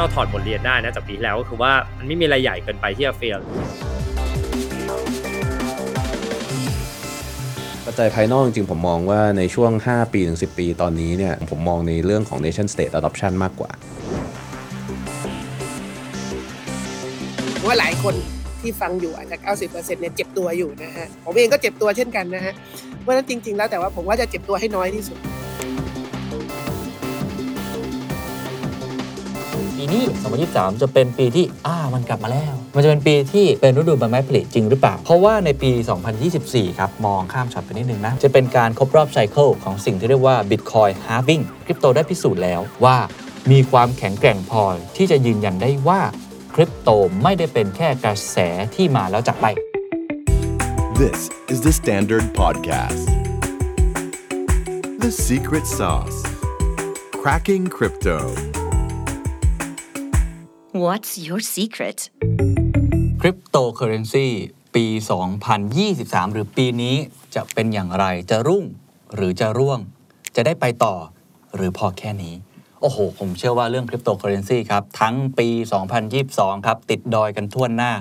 [0.00, 3.40] เราถอดบทเรียนได้นะจากปีที่แล้วก็คือว่ามันไม่มีอะไรใหญ่เกินไปที่จะเฟล
[7.84, 13.70] ปัจจัยภายนอกจริงๆผมมองว่าในช่วง 5 ปีถึง10 ปีตอนนี้เนี่ย ผมมองในเรื่องของ nation state adoption มากกว่า
[17.66, 18.14] ว่าหลายคน
[18.60, 19.36] ที่ฟังอยู่อาจจะ
[19.68, 22.54] 90%เนี่ยเจ็บตัวอยู่นะฮะ ผมเองก็เจ็บตัวเช่นกันนะฮะ
[23.00, 25.18] เพราะฉะนั้นจริง ๆ แล้วแต่ว่าผมว่าจะเจ็บตัวให้น้อยที่สุด
[29.82, 30.06] ปีนี้
[30.42, 35.70] 2023 จะเป็นปีที่อ่ามันกลับมาแล้ว มันจะเป็นปีที่เป็นฤดูใบไม้ผลิจริงหรือเปล่า เพราะว่าในปี
[36.24, 42.96] 2024 ครับ มองข้ามช็อตไปนิดนึงนะ จะเป็นการครบรอบไซเคิลของสิ่งที่เรียกว่า Bitcoin halving คริปโตได้พิสูจน์แล้วว่า
[43.50, 44.62] มีความแข็งแกร่งพอ
[44.96, 46.00] ที่จะยืนยันได้ว่า
[46.54, 46.90] คริปโต
[47.22, 48.36] ไม่ได้เป็นแค่กระแส
[48.74, 49.46] ที่มาแล้วจากไป
[51.02, 51.20] This
[51.52, 53.06] is the Standard Podcast.
[55.04, 56.18] The Secret Sauce.
[57.22, 58.18] Cracking Crypto.
[60.86, 61.98] What's your secret?
[63.20, 64.26] คริปโตเคอเรนซี
[64.74, 64.86] ปี
[65.60, 66.96] 2023 หรือปีนี้
[67.34, 68.64] จะเป็นอย่างไรจะรุ่ง
[69.14, 69.78] หรือจะร่วง
[70.36, 70.94] จะได้ไปต่อ
[71.56, 72.34] หรือพอแค่นี้
[72.80, 75.48] โอ้โห ผมเชื่อว่าเรื่องคริปโตเคอเรนซีครับ ทั้งปี
[76.06, 77.92] 2022 ครับ ติดดอยกันทั่วหน้า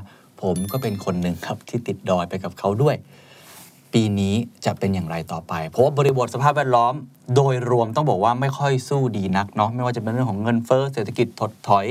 [0.41, 2.95] ผมก็เป็นคนหนึ่งครับที่ติดดอยไปกับเขาด้วย
[3.93, 4.35] ปีนี้
[4.65, 6.93] จะเป็นอย่างไรต่อไป เพราะว่าบริบทสภาพแวดล้อม
[7.35, 11.87] โดยรวมต้องบอกว่าไม่ค่อยสู้ดีนักเนาะไม่ว่าจะเป็นเรื่องของเงินเฟ้อเศรษฐกิจถดถอย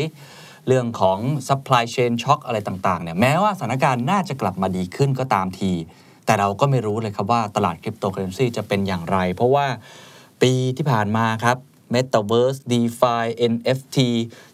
[0.69, 5.73] เรื่องของ supply chain shock อะไรต่างๆเนี่ยแม้ว่าสถานการณ์น่าจะกลับมาดีขึ้นก็ตามที
[6.27, 9.67] แต่เราก็ไม่รู้เลยครับว่าตลาดคริปโตเคอเรนซีจะเป็นอย่างไร เพราะว่า
[10.43, 11.57] ปีที่ผ่านมาครับ
[11.95, 13.99] Metaverse DeFi NFT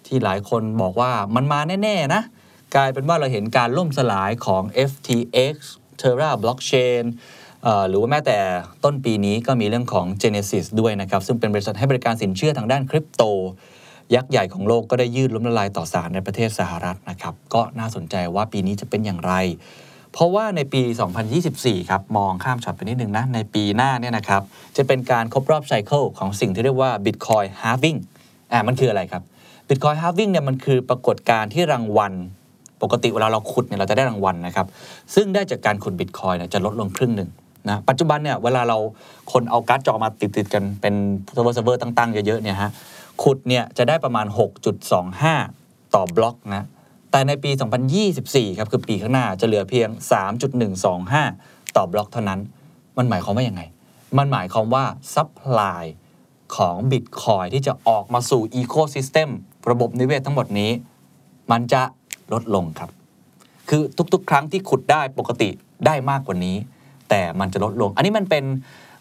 [0.06, 2.22] ที่หลายคนบอกว่ามันมาแน่ ๆ นะ
[2.74, 5.56] กลายเป็นว่าเราเห็นการล่มสลายของ FTX
[6.00, 7.04] Terra Blockchain
[7.88, 8.38] หรือว่าแม้แต่
[8.84, 13.22] ต้นปีนี้ก็มีเรื่องของ Genesis ด้วยนะครับ ซึ่งเป็นบริษัทให้บริการสินเชื่อทางด้านคริปโต
[14.14, 19.34] ยักษ์ใหญ่ของโลกก็ได้ยืดล้มละลายต่อศาลในประเทศสหรัฐนะครับก็น่าสนใจว่าปีนี้จะเป็นอย่างไร
[20.12, 20.82] เพราะว่าในปี
[21.36, 24.42] 2024 ครับ มองข้ามช็อตไปนิดนึงนะ ในปีหน้าเนี่ยนะครับ
[24.76, 27.98] จะเป็นการครบรอบไซเคิลของสิ่งที่เรียกว่า Bitcoin halving
[28.52, 29.22] อ่ามันคืออะไรครับ
[29.68, 32.12] Bitcoin halving เนี่ยมันคือปรากฏการณ์ที่รางวัล
[32.82, 34.66] ปกติเวลาเราขุดเนี่ยเราจะได้รางวัลนะครับ
[35.14, 37.30] ซึ่งได้จากการขุดบิตคอยน์เนี่ยจะลดลงครึ่งหนึ่ง
[37.68, 38.78] นะปัจจุบันเนี่ยเวลาเรา
[39.32, 40.94] คนเอาการ์ดจอมาติดๆกันเป็น
[41.32, 42.70] เซิร์ฟเวอร์เซิร์ฟเวอร์ตั้งๆ เยอะๆเนี่ยฮะ
[43.22, 44.26] ขุดเนี่ยจะได้ประมาณ
[45.10, 46.64] 6.25 ต่อบล็อกนะ
[47.10, 47.50] แต่ในปี
[48.04, 49.88] 2024 ครับคือปีข้างหน้าจะเหลือเพียง
[50.82, 52.40] 3.125 ต่อบล็อกเท่านั้น
[52.96, 53.62] มันหมายความว่ายังไง
[54.18, 54.84] มันหมายความว่า
[55.14, 55.84] supply
[56.56, 59.28] ของบิตคอยน์ที่จะออกมาสู่ ecosystem
[59.70, 60.70] ระบบนิเวศทั้งหมดนี้
[61.50, 61.82] มันจะ
[62.32, 62.90] ลดลงครับ
[63.68, 63.82] คือ
[64.12, 65.50] ทุกๆ ครั้งที่ขุดได้ปกติ
[65.86, 66.56] ได้มากกว่านี้
[67.10, 68.44] แต่มันจะลดลง อันนี้มันเป็น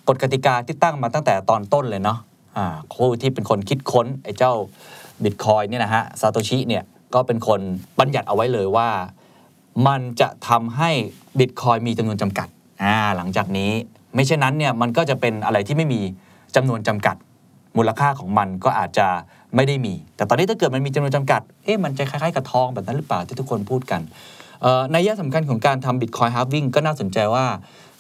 [0.08, 2.20] กฎกติกาที่ตั้งมาตั้งแต่ตอนต้นเลยเนาะ
[2.94, 4.54] ผู้ที่เป็นคนคิดค้นไอ้เจ้า
[5.24, 6.84] บิตคอยน์เนี่ยนะฮะซาโตชิเนี่ย
[7.14, 7.60] ก็เป็นคน
[8.00, 8.90] บัญญัติเอาไว้เลยว่า
[9.88, 10.90] มันจะทำให้
[11.40, 12.48] บิตคอยน์มีจำนวนจำกัด
[12.84, 13.72] อ่าหลังจากนี้
[14.14, 16.02] ไม่เช่นนั้นเนี่ยมันก็จะเป็นอะไรที่ไม่มี
[16.56, 17.16] จำนวนจำกัด
[17.78, 19.08] มูลค่าของมันก็อาจจะ
[19.56, 24.02] ไม่ได้มี แต่ตอนนี้ถ้าเกิดมันมีจำนวนจำกัดเอ๊ะมันจะคล้ายๆกับทองแบบนั้นหรือเปล่าที่ทุกคนพูดกัน
[24.92, 27.46] นัยยะสำคัญของการทำ Bitcoin halving ก็น่าสนใจว่า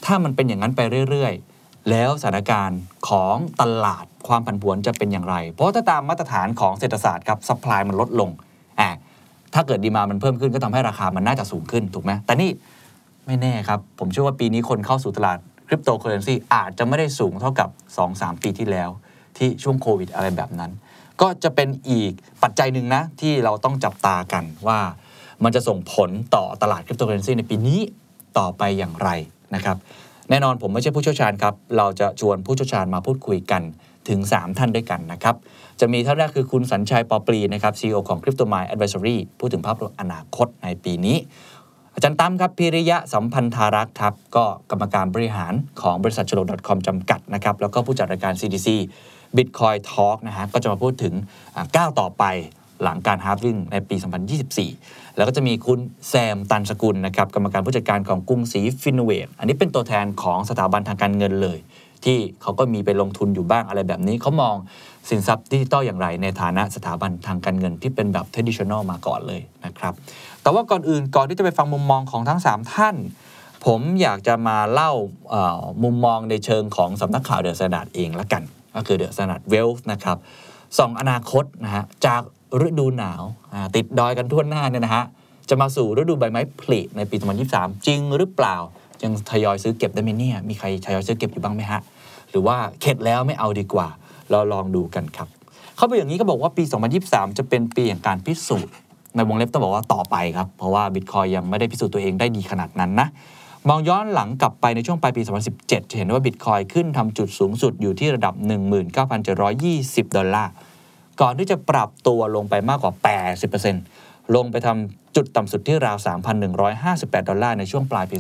[0.06, 1.53] ถ้ามันเป็นอย่างนั้นไปเรื่อยๆ
[1.90, 2.80] แล้วสถานการณ์
[3.10, 8.30] ของตลาดความผันผวนจะเป็นอย่างไร เพราะถ้าตามมาตรฐานของเศรษฐศาสตร์ครับ supply มันลดลง
[8.80, 8.90] อ่า
[9.54, 12.50] ถ้าเกิด demand มันเพิ่มขึ้นก็ทำให้ราคามันน่าจะสูงขึ้นถูกไหมแต่นี่
[13.26, 17.70] ไม่แน่ครับ ผมเชื่อว่าปีนี้คนเข้าสู่ตลาดคริปโตเคอเรนซีอาจจะไม่ได้สูงเท่ากับ
[18.06, 18.90] 2-3 ปีที่แล้ว
[19.38, 20.72] ที่ช่วงโควิดอะไรแบบนั้น
[21.22, 22.12] ก็จะเป็นอีก
[22.44, 24.80] ปัจจัยหนึ่งนะ ที่เราต้องจับตากันว่า
[25.44, 27.80] มันจะส่งผลต่อตลาดคริปโตเคอเรนซีในปีนี้
[28.38, 29.10] ต่อไปอย่างไร
[29.56, 29.78] นะครับ
[30.30, 33.62] แน่นอนผมไม่ใช่ผู้เชี่ยวชาญครับ เราจะชวนผู้เชี่ยวชาญมาพูดคุยกัน
[34.10, 35.36] ถึง 3 ท่านด้วยกันนะครับ
[35.80, 41.18] จะมีท่านแรกคือคุณสัญชัยปอปลีนะครับ CEO ของ Crypto Mind Advisory พูดถึงภาพอนาคตในปีนี้
[41.94, 48.68] อาจารย์ตั้มครับพิริยะสัมพันธารักษ์ครับ ก็กรรมการบริหารของบริษัทชโล .com จำกัดนะครับ แล้วก็ผู้จัดรายการ CDC
[49.36, 51.14] Bitcoin Talk นะฮะก็จะมาพูดถึง
[51.76, 52.24] ก้าวต่อไป
[52.84, 53.96] หลังการฮาร์ v วิ่งในปี
[54.56, 55.80] 2024 แล้วก็จะมีคุณ
[56.10, 61.60] แซมตันสกุลนะครับกรรมการผู้จัดการของกรุงศรีฟินโนเวตอันนี้เป็นตัวแทนของสถาบันทางการเงินเลย
[62.04, 64.56] ที่เขาก็มีไปลงทุนอยู่บ้างอะไรแบบนี้เขามอง
[65.10, 69.94] สินทรัพย์ดิจิตอลอย่างไร ในฐานะสถาบันทางการเงินที่เป็นแบบ traditional มาก่อนเลยนะครับ
[70.42, 72.95] แต่ว่าก่อนอื่นก่อนที่จะไปฟังมุมมองของทั้ง 3 ท่าน
[73.66, 74.92] ผมอยากจะมาเล่า
[75.83, 78.44] มุมมองในเชิงของสำนักข่าว The Standard เองละกัน
[78.75, 80.18] ก็คือ The Standard Wealth นะครับ
[80.80, 82.21] สองอนาคตนะฮะจาก
[82.66, 83.24] ฤดูหนาว
[83.76, 85.04] ติดดอยกันทั่วหน้าเนี่ยนะฮะ
[85.50, 87.16] จะมาสู่ฤดูใบไม้ผลิในปี
[87.52, 88.56] 2023 จริงหรือเปล่า
[89.04, 91.82] ยังทยอยซื้อเก็บได้ไหมเนี่ย มีใครทยอยซื้อเก็บอยู่บ้างไหมฮะ
[92.30, 93.88] หรือว่าเข็ดแล้วไม่เอาดีกว่า
[94.30, 95.28] เราลองดูกันครับ
[95.76, 96.64] เขาไปอย่างนี้ก็บอกว่าปี
[97.02, 98.74] 2023 จะเป็นปีแห่งการพิสูจน์
[99.16, 103.08] ในวงเล็บต้องบอกว่าต่อไปครับ เพราะว่าบิตคอยยังไม่ได้พิสูจน์ตัวเองได้ดีขนาดนั้นนะ
[103.70, 105.22] มองย้อนหลังกลับไปในช่วงปลายปี
[105.58, 108.34] 2017 จะเห็นว่าบิตคอยขึ้นทำจุดสูงสุดอยู่ที่ระดับ
[109.26, 110.52] 19,720 ดอลลาร์
[111.21, 112.94] ก่อนที่จะปรับตัวลงไปมากกว่า
[113.63, 115.98] 80%ลงไปทำจุดต่ำสุดที่ราว
[116.63, 118.15] 3,158 ดอลลาร์ในช่วงปลายปี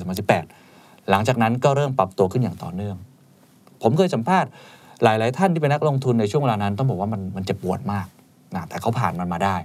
[0.51, 2.97] 2018 หลังจากนั้นก็เริ่มปรับตัวขึ้นอย่างต่อเนื่อง
[3.81, 4.49] ผมเคยสัมภาษณ์
[5.03, 8.07] หลาย ๆ ท่านที่เป็นนักลงทุนในช่วงเวลานั้นต้องบอกว่ามันมันเจ็บปวดมาก
[8.55, 9.55] นะแต่เขาผ่านมันมาได้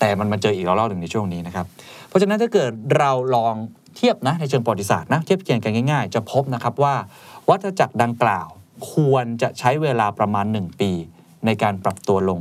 [0.00, 1.66] แต่มันมาเจออีกรอบหนึ่งในช่วงนี้นะครับ
[2.08, 3.54] เพราะฉะนั้นถ้าเกิดเราลอง
[3.96, 6.94] เทียบนะในเชิงประวัติศาสตร์นะเทียบเคียงกันง่าย ๆ จะพบนะครับว่า
[7.48, 8.48] วัฏจักรดังกล่าว
[8.92, 10.90] ควรจะใช้เวลาประมาณ 1 ปี
[11.46, 12.40] ในการปรับตัวลง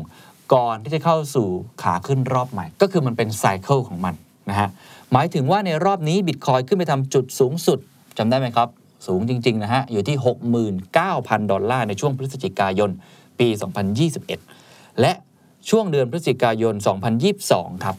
[0.54, 1.48] ก่อนที่จะเข้าสู่
[1.84, 4.16] ขาขึ้นรอบใหม่ ก็คือมันเป็นไซเคิลของมัน
[4.50, 4.70] นะฮะ
[5.12, 7.80] หมายถึงว่าในรอบนี้บิตคอยขึ้นไปทำจุดสูงสุด
[8.18, 8.68] จำได้ไหมครับ
[9.08, 10.18] สูงจริง ๆ นะฮะ อยู่ที่
[10.84, 12.90] 69,000 ดอลลาร์ในช่วงพฤศจิกายน
[13.40, 13.48] ปี
[14.24, 15.14] 2021 และ
[15.70, 16.74] ช่วงเดือนพฤศจิกายน
[17.30, 17.96] 2022 ครับ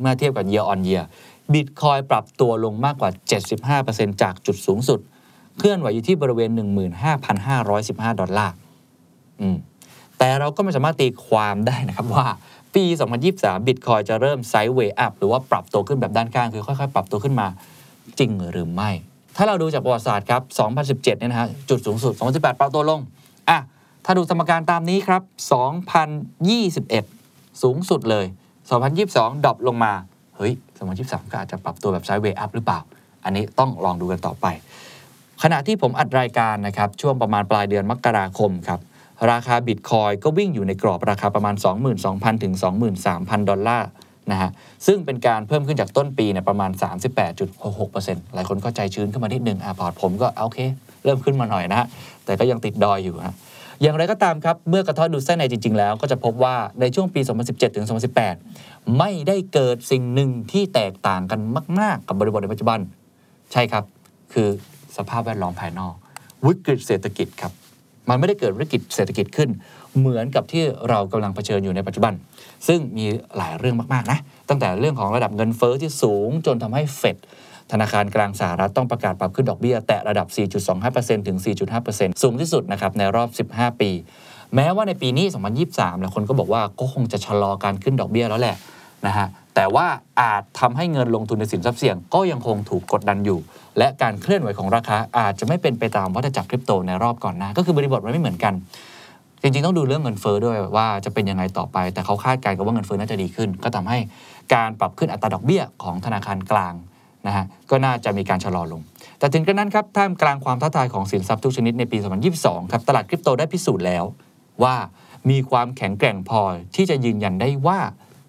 [0.00, 1.04] เมื่อเทียบกับ year on year
[1.52, 3.10] บิตคอยปรับตัวลงมากกว่า
[3.80, 5.00] 75%จากจุดสูงสุด
[5.58, 6.50] เคลื่อนไหวอยู่ที่บริเวณ
[7.30, 8.54] 15,515 ดอลลาร์
[9.40, 9.56] อืม
[10.18, 12.26] แต่เราก็ไม่สามารถตีความได้นะครับว่า
[12.74, 12.84] ปี
[13.24, 17.46] 2023 บิตคอยน์จะเริ่ม sideway up หรือว่าปรับตัวขึ้นแบบด้านข้าง คือค่อยๆ ปรับตัวขึ้นมา
[18.18, 18.90] จริงหรือไม่
[19.36, 20.42] ถ้าเราดูจากประวัติศาสตร์ครับ
[20.80, 23.00] 2017 เนี่ยนะฮะจุดสูงสุด 2018 ปรับตัวลง
[23.48, 23.58] อะ
[24.04, 25.22] ถ้าดูสมการตามนี้ครับ
[26.42, 28.26] 2021 สูงสุดเลย
[28.84, 29.92] 2022 drop ลงมา
[30.36, 30.52] เฮ้ย
[30.92, 32.80] 2023 ก็อาจจะปรับตัวแบบ sideway up หรือเปล่า
[33.24, 34.46] อันนี้ต้องลองดูกันต่อไป
[35.42, 38.80] ขณะที่ผมอัดรายการนะครับช่วงประมาณปลายเดือนมกราคมครับ
[39.30, 41.54] ราคาบิตคอยน์ก็วิ่งอยู่ในกรอบราคาประมาณ
[41.98, 42.54] 22,000 ถึง
[43.02, 43.88] 23,000 ดอลลาร์
[44.30, 44.50] นะฮะ
[44.86, 46.70] ซึ่งเป็นการเพิ่มขึ้นจากต้นปีเนี่ยประมาณ
[47.52, 50.58] 38.66%หลายคนก็ใจชื้นขึ้นมานิดนึงอะพอร์ตผมก็โอเค
[51.04, 51.86] เริ่มขึ้นมาหน่อยนะฮะ
[52.24, 53.34] แต่ก็ยังติดดอยอยู่ฮะ
[53.82, 57.86] อย่างไรก็ตามครับ เมื่อกระเทาะดูไส้นในจริง ๆ แล้วก็จะพบว่าในช่วงปี 2017 ถึง
[58.40, 61.40] 2018 ไม่ได้เกิดสิ่งหนึ่งที่แตกต่างกัน
[61.80, 62.78] มาก ๆ กับบริบทในปัจจุบัน
[63.52, 63.84] ใช่ครับ
[64.32, 64.48] คือ
[64.96, 65.94] สภาพแวดล้อมภายนอก
[66.46, 67.52] วิกฤตเศรษฐกิจครับ
[68.08, 69.50] มันไม่ได้เกิดวิกฤตเศรษฐกิจขึ้น
[69.98, 72.12] เหมือนกับที่เรากำลังเผชิญอยู่ในปัจจุบัน
[72.68, 73.06] ซึ่งมี
[73.36, 74.18] หลายเรื่องมากๆนะ
[74.48, 77.16] ตั้งแต่เรื่องของระดับเงินเฟ้อที่สูงจนทำให้เฟด
[77.72, 80.26] ธนาคารกลางสหรัฐต้องประกาศปรับขึ้นดอกเบี้ย แตะระดับ
[80.76, 81.38] 4.25%ถึง
[81.80, 83.90] 4.5%สูงที่สุดนะครับในรอบ 15 ปี
[84.54, 85.26] แม้ว่าในปีนี้
[85.64, 88.56] 2023 หลายคนก็บอกว่าก็คงจะชะลอการขึ้นดอกเบี้ยแล้วแหละ
[89.06, 89.86] นะฮะ แต่ว่า
[90.20, 93.38] อาจทำให้เงินลงทุนในสินทรัพย์เสี่ยง ก็ยังคงถูกกดดันอยู่
[93.78, 98.54] และการเคลื่อนไหวของราคาอาจจะไม่เป็นไปตามวัฏจักรคริปโตในรอบก่อนหน้า ก็คือบริบทมันไม่เหมือนกัน
[99.42, 103.98] จริงๆ ต้องดูเรื่องเงินเฟ้อด้วยว่าจะเป็นยังไงต่อไป แต่เขาคาดการณ์กันว่าเงินเฟ้อน่าจะดีขึ้น ก็ทำให้
[104.54, 106.74] การปรับขึ้นอัตราดอกเบี้ยของธนาคารกลาง
[107.26, 108.80] นะฮะก็น่าจะมีการชะลอลง
[109.18, 111.98] แต่ถึงกระนั้นครับท่ามกลางความท้าทายของสินทรัพย์ทุกชนิดในปี
[112.34, 114.04] 2022 ครับตลาดคริปโตได้พิสูจน์แล้ว
[114.62, 114.74] ว่า
[115.30, 116.40] มีความแข็งแกร่งพอ
[116.74, 117.78] ที่จะยืนยันได้ว่า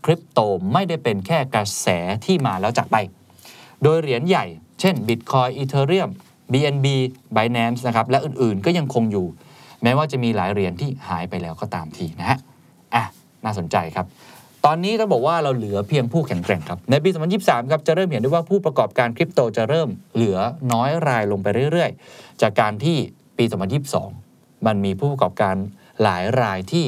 [0.05, 0.39] คริปโต
[0.73, 1.87] ไม่ได้เป็นแค่กระแส
[2.25, 2.97] ที่มาแล้วจากไป
[3.83, 4.45] โดยเหรียญใหญ่
[4.79, 6.11] เช่น Bitcoin Ethereum
[6.51, 6.87] BNB
[7.35, 9.27] Binance นะครับและอื่นๆก็ยังคงอยู่
[9.83, 12.37] แม้ว่าจะมีหลายเหรียญที่หายไปแล้วก็ตามทีนะฮะ
[12.95, 13.03] อะ
[13.45, 14.05] น่าสนใจครับ
[14.65, 17.09] ตอนนี้ต้องบอกว่าเราเหลือเพียงผู้แข็งแกร่งครับ ในปี
[17.39, 20.37] 2023 ครับ จะเริ่มเห็นได้ว่าผู้ประกอบการคริปโตจะเริ่มเหลือ
[20.71, 22.97] น้อยรายลงไปเรื่อยๆ จากการที่
[23.37, 23.45] ปี
[24.05, 25.55] 2022 มันมีผู้ประกอบการ
[26.03, 26.85] หลายรายที่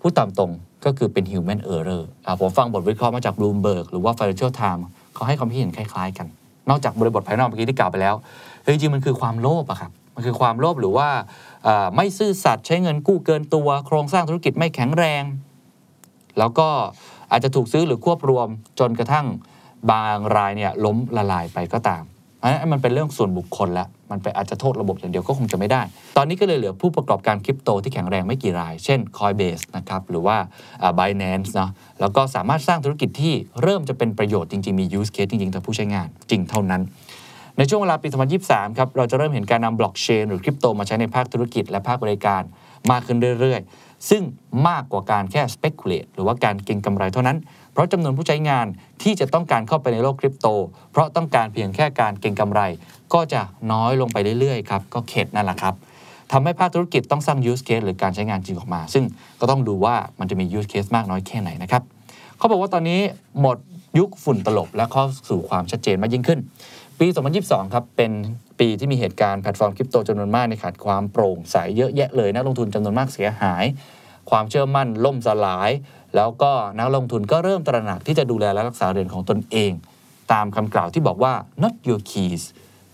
[0.00, 0.52] พูดตามตรง
[0.84, 6.26] ก็คือเป็น human error อ่าผมฟังบทวิเคราะห์มาจาก Bloomberg หรือว่า Financial Times เขาให้ความคิดเห็นคล้ายๆ กัน
[6.70, 8.14] นอกจากบริบทภายนอกเมื่อกี้ที่กล่าวไปแล้ว
[8.64, 11.08] เฮ้ยจริงๆมันคือความโลภอะครับมันคือความโลภหรือว่า
[11.96, 15.22] ไม่ซื่อสัตย์ใช้เงินกู้เกินตัว โครงสร้างธุรกิจไม่แข็งแรง
[16.38, 16.68] แล้วก็
[17.30, 19.26] อาจจะถูกซื้อหรือควบรวมจนกระทั่ง
[19.92, 22.02] บางรายเนี่ยล้มละลายไปก็ตาม
[22.46, 25.82] อันนั้นมันเป็นเรื่องส่วนบุคคลแล้วมันไปอาจจะโทษระบบอย่างเดียวก็คงจะไม่ได้
[26.16, 30.36] ตอนนี้ก็เลยเหลือผู้ประกอบการคริปโตที่แข็งแรงไม่กี่ราย เช่น Coinbase นะครับ หรือว่า
[30.82, 36.82] อ่า Binance เนาะแล้วก็สามารถสร้างธุรกิจที่เริ่มจะเป็นประโยชน์จริง ๆ มี use case จริงๆต่อผู้ใช้งานจริงเท่านั้น
[37.58, 38.08] ในช่วงเวลาปี
[38.42, 42.42] 2023 ครับ เราจะเริ่มเห็นการนำบล็อกเชนหรือคริปโตมาใช้ในภาคธุรกิจและภาคบริการ
[42.90, 44.22] มากขึ้นเรื่อยๆ ซึ่ง
[44.68, 47.36] มากกว่าการแค่ speculate หรือว่าการเก็งกำไรเท่านั้น
[47.76, 48.66] เพราะจำนวนผู้ใช้งาน
[49.02, 50.46] ที่จะต้องการเข้าไปในโลกคริปโต
[50.92, 52.60] เพราะต้องการเพียงแค่การเก็งกำไร
[53.14, 53.40] ก็จะ
[53.72, 55.74] น้อยลงไปเรื่อยๆครับก็เข็ดนั่นแหละครับ
[56.32, 59.04] ทำให้ภาคธุรกิจต้องสร้าง use case หรือการใช้งานจริงออกมา ซึ่ง
[59.40, 61.82] ก็ต้องดูว่ามันจะมี use case มากน้อยแค่ไหนนะครับ
[62.38, 63.00] เขาบอกว่าตอนนี้
[63.40, 63.56] หมด
[63.98, 66.38] ยุคฝุ่นตลบและเข้าสู่ความชัดเจนมากยิ่งขึ้น
[67.00, 67.06] ปี
[67.40, 68.12] 2022 ครับ เป็น
[68.60, 73.64] ปีที่มีเหตุการณ์แพลตฟอร์มคริปโตจำนวนมากในขาดความโปร่งใสเยอะแยะเลยนักลงทุนจำนวนมากเสียหาย
[74.30, 75.70] ความเชื่อมั่นล่มสลาย
[76.16, 79.72] แล้วก็นักลงทุนก็เริ่มตระหนักที่จะดูแลและรักษาเหรียญของตนเอง
[80.32, 82.42] ตามคำกล่าวที่บอกว่า not your keys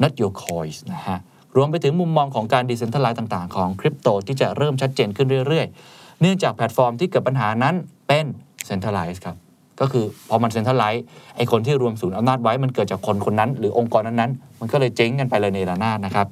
[0.02, 1.18] not your coins นะฮะ
[1.56, 7.74] รวมไปถึงมุมมองของการ decentralized ต่างๆ ของคริปโตที่จะเริ่มชัดเจนขึ้นเรื่อยๆ เนื่องจากแพลตฟอร์มที่เกิดปัญหานั้น
[8.08, 8.26] เป็น
[8.68, 9.36] centralized ครับ
[9.80, 11.02] ก็คือพอมัน centralized
[11.36, 16.26] ไอคนที่รวมศูนย์อำนาจไว้มันเกิดจากคนคนนั้น หรือองค์กรนั้นๆ มันก็เลยเจ๊งกันไปเลยในระนาดนะครับ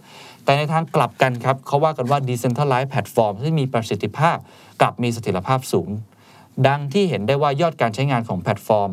[0.45, 4.37] แต่ในทางกลับกันครับเขาว่ากันว่า decentralized platform ที่มีประสิทธิภาพ
[4.81, 5.91] กลับมีเสถียรภาพสูง
[6.69, 8.91] ดังที่เห็นได้ว่ายอดการใช้งานของแพลตฟอร์ม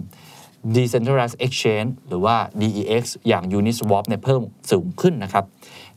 [0.75, 4.41] Decentralized Exchange หรือว่า DEX อย่าง Uniswap เนี่ยเพิ่ม
[4.71, 5.45] สูงขึ้นนะครับ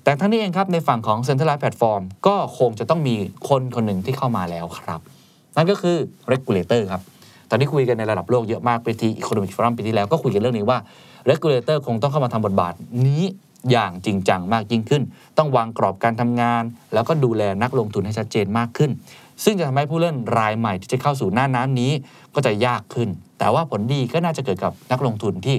[0.04, 3.14] แต่ทั้งนี้เองครับในฝั่งของ Centralized Platform ก็คงจะต้องมี
[3.48, 5.00] คนคนหนึ่งที่เข้ามาแล้วครับ
[5.56, 5.96] นั่นก็คือ
[6.32, 7.02] Regulator ครับ
[7.50, 10.78] ตอนนี้คุยกันในระดับโลกเยอะมากไปที่ Economic Forum ปีที่แล้วก็คุยกันเรื่องนี้ว่า
[11.30, 12.74] Regulator คงต้องเข้ามาทำบทบาท
[13.06, 13.24] นี้
[13.70, 15.02] อย่างจริงจังมากยิ่งขึ้น
[15.38, 16.62] ต้องวางกรอบการทำงาน
[16.94, 18.90] แล้วก็ดูแลนักลงทุนให้ชัดเจนมากขึ้น
[19.44, 21.92] ซึ่งจะทำให้ผู้เล่นรายใหม่ที่จะเข้าสู่หน้าน้ำนี้
[22.34, 25.56] ก็จะยากขึ้น แต่ว่าผลดีก็น่าจะเกิดกับนักลงทุนที่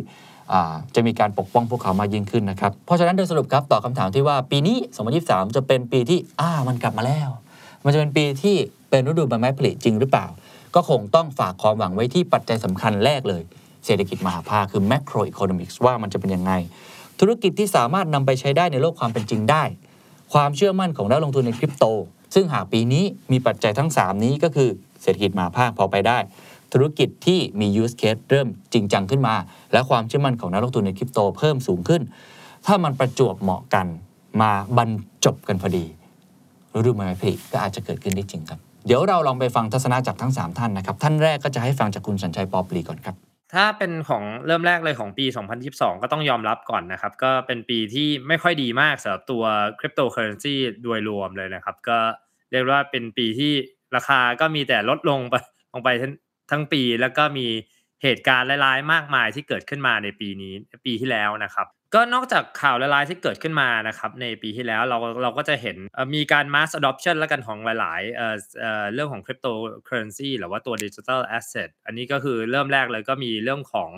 [0.95, 4.77] จะมีการปกป้องพวกเขามายิ่งขึ้นนะครับ เพราะฉะนั้นโดยสรุปครับตอบคำถามที่ว่าปีนี้
[5.15, 7.29] 2023 จะเป็นปีที่อ่ามันกลับมาแล้ว
[7.83, 8.55] มันจะเป็นปีที่
[8.89, 10.27] เป็นฤดูใบไม้ผลิจริงหรือเปล่า
[10.75, 13.43] ก็คงต้องฝากความหวังไว้ที่ปัจจัยสำคัญแรกเลย
[13.85, 16.51] เศรษฐกิจมหาภาคคือ macroeconomics ว่ามันจะเป็นยังไง
[17.19, 19.63] ธุรกิจที่สามารถนำไปใช้ได้ในโลกความเป็นจริงได้
[20.33, 21.85] ความเชื่อมั่นของนักลงทุนในคริปโต
[22.33, 24.69] ซึ่งหากปีนี้มีปัจจัยทั้ง 3 นี้ก็คือ
[25.01, 26.17] เศรษฐกิจมาภาคพอไปได้
[26.73, 29.35] ธุรกิจที่มี use case เริ่มจริงจังขึ้นมา
[29.73, 32.01] และความเชื่อมั่นของนักลงทุนในคริปโตเพิ่มสูงขึ้น
[32.65, 33.87] ถ้ามันประจวบเหมาะกัน
[34.41, 34.89] มาบรร
[35.25, 35.85] จบกันพอดี
[36.75, 45.25] ฤดูใบไม้ผลิก็อาจจะเกิดขึ้นได้จริงครับ เดี๋ยวเราลองไปฟังทัศนะจากทั้ง 3 ท่านนะครับ ท่านแรกก็จะให้ฟังจากคุณสัญชัยปอปลีก่อนครับ ถ้าเป็นของเริ่มแรกเลยของปี
[45.63, 49.43] 2022 ก็ต้องยอมรับก่อนนะครับ ก็เป็นปีที่ไม่ค่อยดีมากสำหรับตัว
[49.79, 51.97] คริปโตเคอเรนซีโดยรวมเลยนะครับ ก็
[52.51, 53.53] เรียกว่าเป็นปีที่
[53.95, 55.35] ราคาก็มีแต่ลดลงไป
[55.73, 56.13] ลงไปทั้ง
[56.51, 57.47] ทั้งปีแล้วก็มี
[58.03, 60.53] เหตุการณ์ร้ายๆ มากมายที่เกิดขึ้นมาในปีนี้
[60.85, 65.77] ปีที่แล้วนะครับ ก็นอกจากข่าวร้ายที่เกิดขึ้นมานะครับในปีที่แล้วเราเราก็จะเห็น
[66.15, 73.91] มีการ mass adoption แล้วกันของหลายๆเอ่อเอ่อเรื่องของ cryptocurrency หรือว่าตัว digital asset อันนี้ก็คือเริ่มแรกเลยก็มีเรื่องของ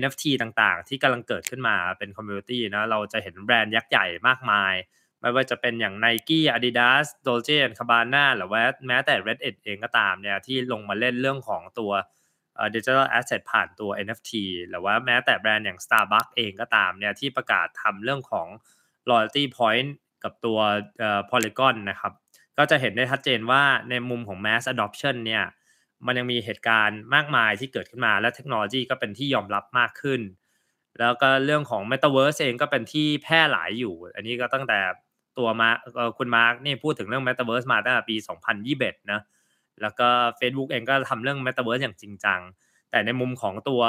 [0.00, 4.74] NFT ต่างๆ ที่กำลังเกิดขึ้นมาเป็น community นะเราจะเห็นแบรนด์ยักษ์ใหญ่มากมาย
[5.20, 11.92] ไม่ว่าจะเป็นอย่าง Nike Adidas Dolce Gabbana หรือว่าแม้แต่ Reddit เองก็ตามเนี่ยที่ลงมาเล่นเรื่องของตัว
[12.54, 14.32] เอ่อ digital asset ผ่านตัว NFT
[14.68, 18.48] หรือว่าแม้แต่แบรนด์อย่าง Starbucks เองก็ตามเนี่ยที่ประกาศทำเรื่องของ
[19.10, 19.90] loyalty point
[20.24, 20.58] กับตัว
[21.30, 22.12] Polygon นะครับ
[22.58, 25.44] ก็จะเห็นได้ชัดเจนว่าในมุมของ mass adoption เนี่ย
[26.06, 30.20] มันยังมีเหตุการณ์มากมายที่เกิดขึ้นมา และเทคโนโลยีก็เป็นที่ยอมรับมากขึ้น
[31.00, 34.78] แล้วก็เรื่องของ Metaverse เองก็เป็นที่แพร่หลายอยู่ อันนี้ก็ตั้งแต่
[35.38, 35.68] ตัวมา
[36.18, 38.16] คุณมาร์กนี่พูดถึงเรื่อง Metaverse มาตั้งแต่ปี
[38.62, 39.20] 2021นะ
[39.82, 40.08] แล้วก็
[40.40, 42.40] Facebook เองก็ทำเรื่อง Metaverse อย่างจริงจัง
[42.90, 43.82] แต่ในมุมของตัว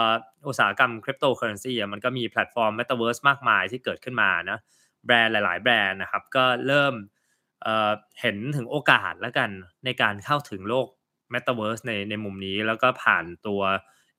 [0.47, 4.57] อุตสาหกรรมคริปโตเคอเรนซีอะมันก็มีแพลตฟอร์ม Metaverse มากมายที่เกิดขึ้นมานะ
[5.05, 6.93] แบรนด์หลาย ๆ แบรนด์นะครับ ก็เริ่ม
[7.63, 9.49] เห็นถึงโอกาสแล้วกัน
[9.85, 10.87] ในการเข้าถึงโลก
[11.33, 13.61] Metaverse ในในมุมนี้แล้วก็ผ่านตัว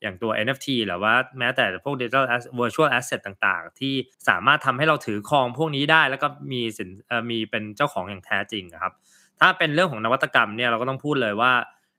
[0.02, 3.94] อย่างตัว NFT หรือว่าแม้แต่พวก digital As- virtual asset ต่างๆ ที่
[4.28, 6.90] สามารถทำให้เราถือครองพวกนี้ได้แล้วก็มีสิน
[7.30, 8.92] มีเป็นเจ้าของอย่างแท้จริงครับ
[9.40, 11.52] ถ้าเป็นเรื่องของนวัตกรรมเนี่ยเราก็ต้องพูดเลยว่า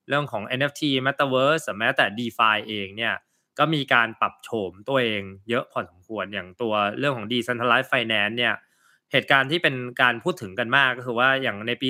[0.10, 3.14] เรื่องของ NFT Metaverse แม้แต่ DeFi เองเนี่ย
[3.60, 8.54] ก็มีการปรับโฉมตัวเองเยอะพอสมควรอย่างตัวเรื่องของ Decentralized Finance เนี่ย
[9.12, 11.90] เหตุการณ์ที่เป็นการพูดถึงกันมากก็คือว่าอย่างในปี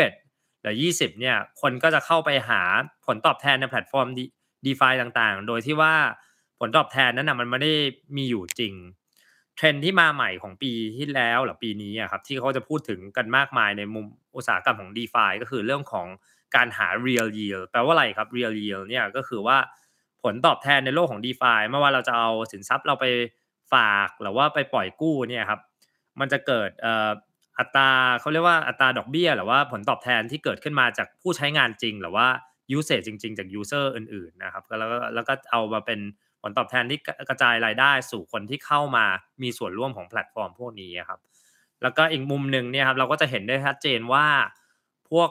[0.00, 2.62] 2021หรือ 20 เนี่ยคนก็จะเข้าไปหา
[3.06, 4.32] ผลตอบแทนในแพลตฟอร์ม D-
[4.66, 5.94] DeFi ต่างๆ โดยที่ว่า
[6.58, 7.72] ผลตอบแทนนั้นนะมันไม่ได้
[8.16, 8.74] มีอยู่จริง
[9.58, 16.06] เทรนที่มาใหม่ของปีที่แล้วหรือปีนี้อะครับที่เขาจะพูดถึงกันมากมายในมุมอุตสาหกรรมของ DeFi ก็คือเรื่องของ
[16.56, 19.58] การหา real yield แปลว่าอะไรครับ real yield เนี่ยก็คือว่า
[20.22, 23.06] ผลตอบแทนในโลกของ DeFi ไม่ว่าเราจะเอาสินทรัพย์เราไป
[23.72, 25.60] ฝากหรือว่าไปปล่อยกู้เนี่ยครับ
[26.20, 26.70] มันจะเกิด
[27.58, 32.26] อัตราเขาเรียกว่าอัตราดอกเบี้ยหรือว่าผลตอบแทนที่เกิดขึ้นมาจากผู้ใช้งานจริง หรือว่า
[32.78, 36.00] usage จริง ๆ จาก user อื่นๆนะครับแล้วก็แล้วก็เอามาเป็น
[36.48, 39.04] ลตอบแทนที่กระจายรายได้สู่คนที่เข้ามา
[39.42, 41.20] มีส่วนร่วมของแพลตฟอร์มพวกนี้ครับ
[41.82, 44.26] แล้วก็อีกมุมหนึ่งเนี่ยครับเราก็จะเห็นได้ชัดเจนว่า
[45.10, 45.30] พวก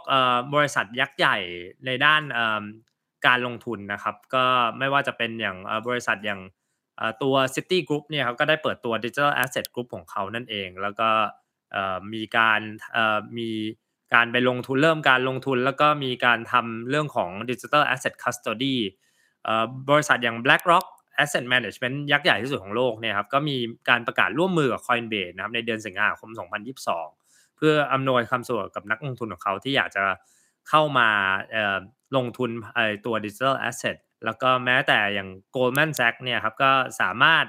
[0.53, 1.37] บริษัทยักษ์ใหญ่
[1.85, 2.21] ในด้าน
[3.27, 4.45] การลงทุนนะครับ ก็
[4.77, 5.57] ไม่ว่าจะเป็นอย่าง
[5.87, 6.41] บริษัทอย่าง
[7.23, 11.09] ตัว City Group เนี่ยครับก็ได้เปิดตัว Digital Asset Group ของเขานั่นเอง แล้วก็
[12.13, 12.61] มีการ
[13.37, 13.49] มี
[14.13, 18.75] การไปลงทุนเริ่มการลงทุน แล้วก็มีการทำเรื่องของ Digital Asset Custody
[19.89, 20.85] บริษัทอย่าง BlackRock
[21.23, 23.57] Asset Management ยักษ์ใหญ่ที่สุดของโลกเนี่ยครับก็มี
[23.89, 26.29] การประกาศร่วมมือกับ Coinbase นะครับในเดือนสิงหาคม
[26.93, 30.03] 2022 เพื่ออำนวยความสะดวกกับนักลงทุนของเขาที่อยากจะ
[30.69, 31.09] เข้ามา
[32.15, 32.49] ลงทุน
[33.05, 36.71] ตัว Digital Asset แล้วก็แม้แต่อย่าง Goldman Sachs เนี่ยครับก็
[37.01, 37.45] สามารถ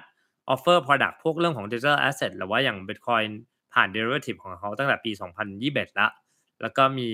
[0.53, 3.29] offer product พวกเรื่องของ Digital Asset หรือว่าอย่าง Bitcoin
[3.75, 5.11] ผ่าน derivative ของเขาตั้งแต่ปี
[5.57, 6.11] 2021ล้ว
[6.63, 7.09] แล้วก็มี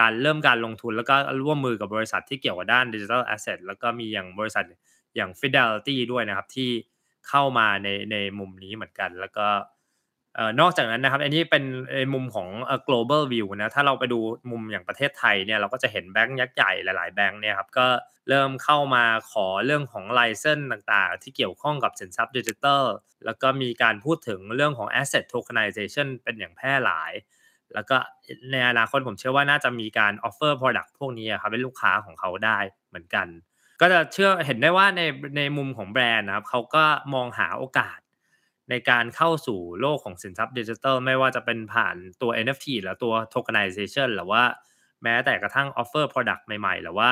[0.00, 4.64] การเริ่มการลงทุนแล้วก็ร่วมมือกับบริษัทที่เกี่ยวกับด้านดิจิทัลแอสเซทแล้วก็มีอย่างบริษัท
[5.16, 6.70] อย่าง Fidelity ด้วยนะครับที่
[7.28, 9.48] เข้ามาในในมุมนี้เหมือนกัน แล้วก็
[10.60, 11.64] นอกจากนั้นนะครับ อันนี้เป็น
[11.96, 12.48] ในมุมของ
[12.88, 14.20] global view นะถ้าเราไปดู
[14.50, 17.86] มุมอย่างประเทศไทยเนี่ยเราก็จะเห็นแบงก์ยักษ์ใหญ่หลาย ๆ แบงก์เนี่ยครับก็
[18.28, 22.84] เริ่มเข้ามาขอเรื่องของไลเซนต่างๆ ที่เกี่ยวข้องกับสินทรัพย์ดิจิทัล
[23.24, 27.12] แล้วก็มีการพูดถึงเรื่องของ asset tokenization เป็นอย่างแพร่หลาย
[27.74, 27.96] แล้วก็
[28.52, 32.58] ในอนาคตผมเชื่อว่าน่าจะมีการ offer product พวกนี้ครับให้ลูกค้าของเขาได้
[32.88, 33.26] เหมือนกัน
[33.80, 35.02] ก็จะเชื่อเห็นได้ว่าใน
[35.36, 37.98] ในมุมของแบรนด์นะครับเขาก็มองหาโอกาส
[38.70, 44.42] ในการเข้าสู่โลกของสินทรัพย์ดิจิทัลไม่ว่าจะเป็นผ่านตัว NFT หรือตัว tokenization หรือว่า
[45.02, 47.10] แม้แต่กระทั่ง offer product ใหม่ๆ หรือว่า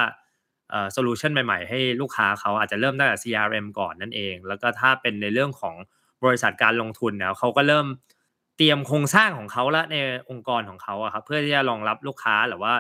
[0.71, 5.77] เอ่อ solution ใหม่ๆ ให้ลูกค้าเขาอาจจะเริ่มตั้งแต่ CRM ก่อนนั่นเอง แล้วก็ถ้าเป็นในเรื่องของ
[6.25, 7.87] บริษัทการลงทุนเนี่ยเขาก็เริ่ม
[8.57, 9.97] เตรียมโครงสร้างของเขาแล้วใน
[10.31, 12.73] องค์กรของเขาอะครับเพื่อที่จะรองรับลูกค้าหรือว่า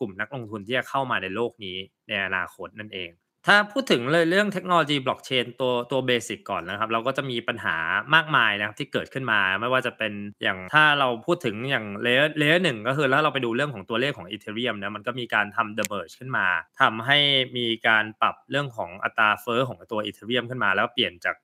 [0.00, 1.76] กลุ่มนักลงทุนที่จะเข้ามาในโลกนี้
[2.08, 3.10] ในอนาคตนั่นเอง
[3.48, 7.76] ถ้าพูดถึงเลยเรื่องเทคโนโลยีบล็อกเชนตัวตัว basic ก่อนนะครับ เราก็จะมีปัญหา
[8.14, 10.12] มากมายนะครับที่เกิดขึ้นมาไม่ว่าจะเป็น
[10.42, 16.46] อย่างถ้าเราพูดถึงอย่าง layer layer หนึ่งก็คือแล้วเราไปดูเรื่องของตัวเลขของ Ethereum นะมันก็มีการทำ The Merge ขึ้นมา
[16.80, 17.18] ทำให้
[17.56, 21.36] มีการปรับเรื่องของอัตราเฟ้อของตัว Ethereum ขึ้นมา แล้วเปลี่ยนจาก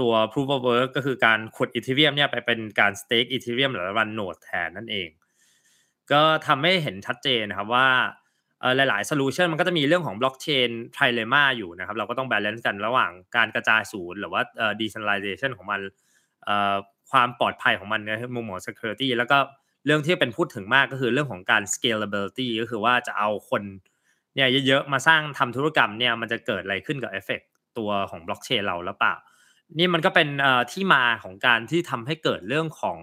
[0.00, 5.08] ตัว Proof of Work ก็คือการขุด Ethereum เนี่ยไปเป็นการ Stake Ethereum หรือ Run Node แทนนั่นเอง
[6.12, 7.88] ก็ทำให้เห็นชัดเจนนะครับว่า
[8.76, 15.80] หลายๆ solution มันก็จะมีเรื่องของ blockchain trilemma อยู่นะครับเราก็ต้อง balance กันระหว่างการกระจายศูนย์หรือว่าเอ่อ decentralization ของมัน
[17.10, 19.38] ความปลอดภัยของมันในมุมของ security แล้วก็
[19.86, 23.62] เรื่องที่เป็นพูดถึงมากก็คือเรื่องของการ scalability ก็คือว่าจะเอาคน
[24.34, 27.40] เนี่ยเยอะๆมาสร้างทำธุรกรรมเนี่ยมันจะเกิดอะไรขึ้นกับเอฟเฟก
[27.78, 29.14] ตัวของบล็อกเชนเราหรือเปล่า
[29.78, 30.28] นี่มันก็เป็น
[30.72, 32.98] ที่มาของการที่ทำให้เกิดเรื่องของ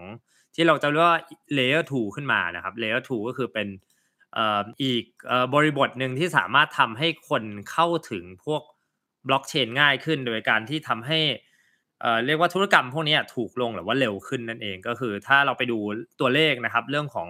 [0.56, 1.20] ที่เราจะเรียกว่า
[1.58, 3.68] layer 2 ขึ้นมานะครับ layer 2 ก็คือเป็น
[4.84, 5.06] อีก
[5.54, 8.62] บริบทหนึ่งที่สามารถทำให้คนเข้าถึงพวก
[9.28, 11.20] บล็อกเชนง่ายขึ้น โดยการที่ทำให้
[12.26, 15.78] เรียกว่าธุรกรรมพวกนี้ถูกลงหรือว่าเร็วขึ้นนั่นเองก็คือถ้าเราไปดู
[16.20, 17.30] ตัวเลขนะครับเรื่องของ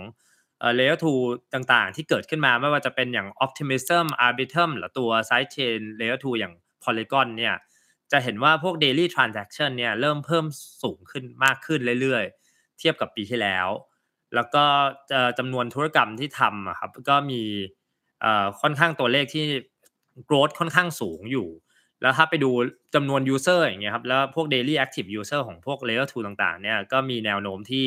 [0.60, 7.56] เอ่อ layer 2ต่างๆ ที่เกิดขึ้นมาไม่ว่าจะเป็นอย่าง optimism arbitrum หรือตัว side chain layer 2 อย่าง polygon เนี่ย
[8.12, 10.46] จะเห็นว่าพวก daily transaction เนี่ยเริ่มเพิ่ม
[10.84, 13.68] สูงขึ้นมากขึ้นเรื่อยๆ เทียบกับปีที่แล้ว
[14.36, 14.64] แล้วก็
[15.40, 17.42] จำนวนธุรกรรมที่ทำครับก็มี
[18.62, 19.46] ค่อนข้างตัวเลขที่
[20.30, 21.48] growth ค่อนข้างสูงอยู่
[22.02, 22.50] แล้วถ้าไปดู
[22.96, 27.86] จำนวน user อย่างเงี้ยครับแล้วพวก daily active user ของพวก layer 2ต่างๆเนี่ยก็มีแนวโน้มที่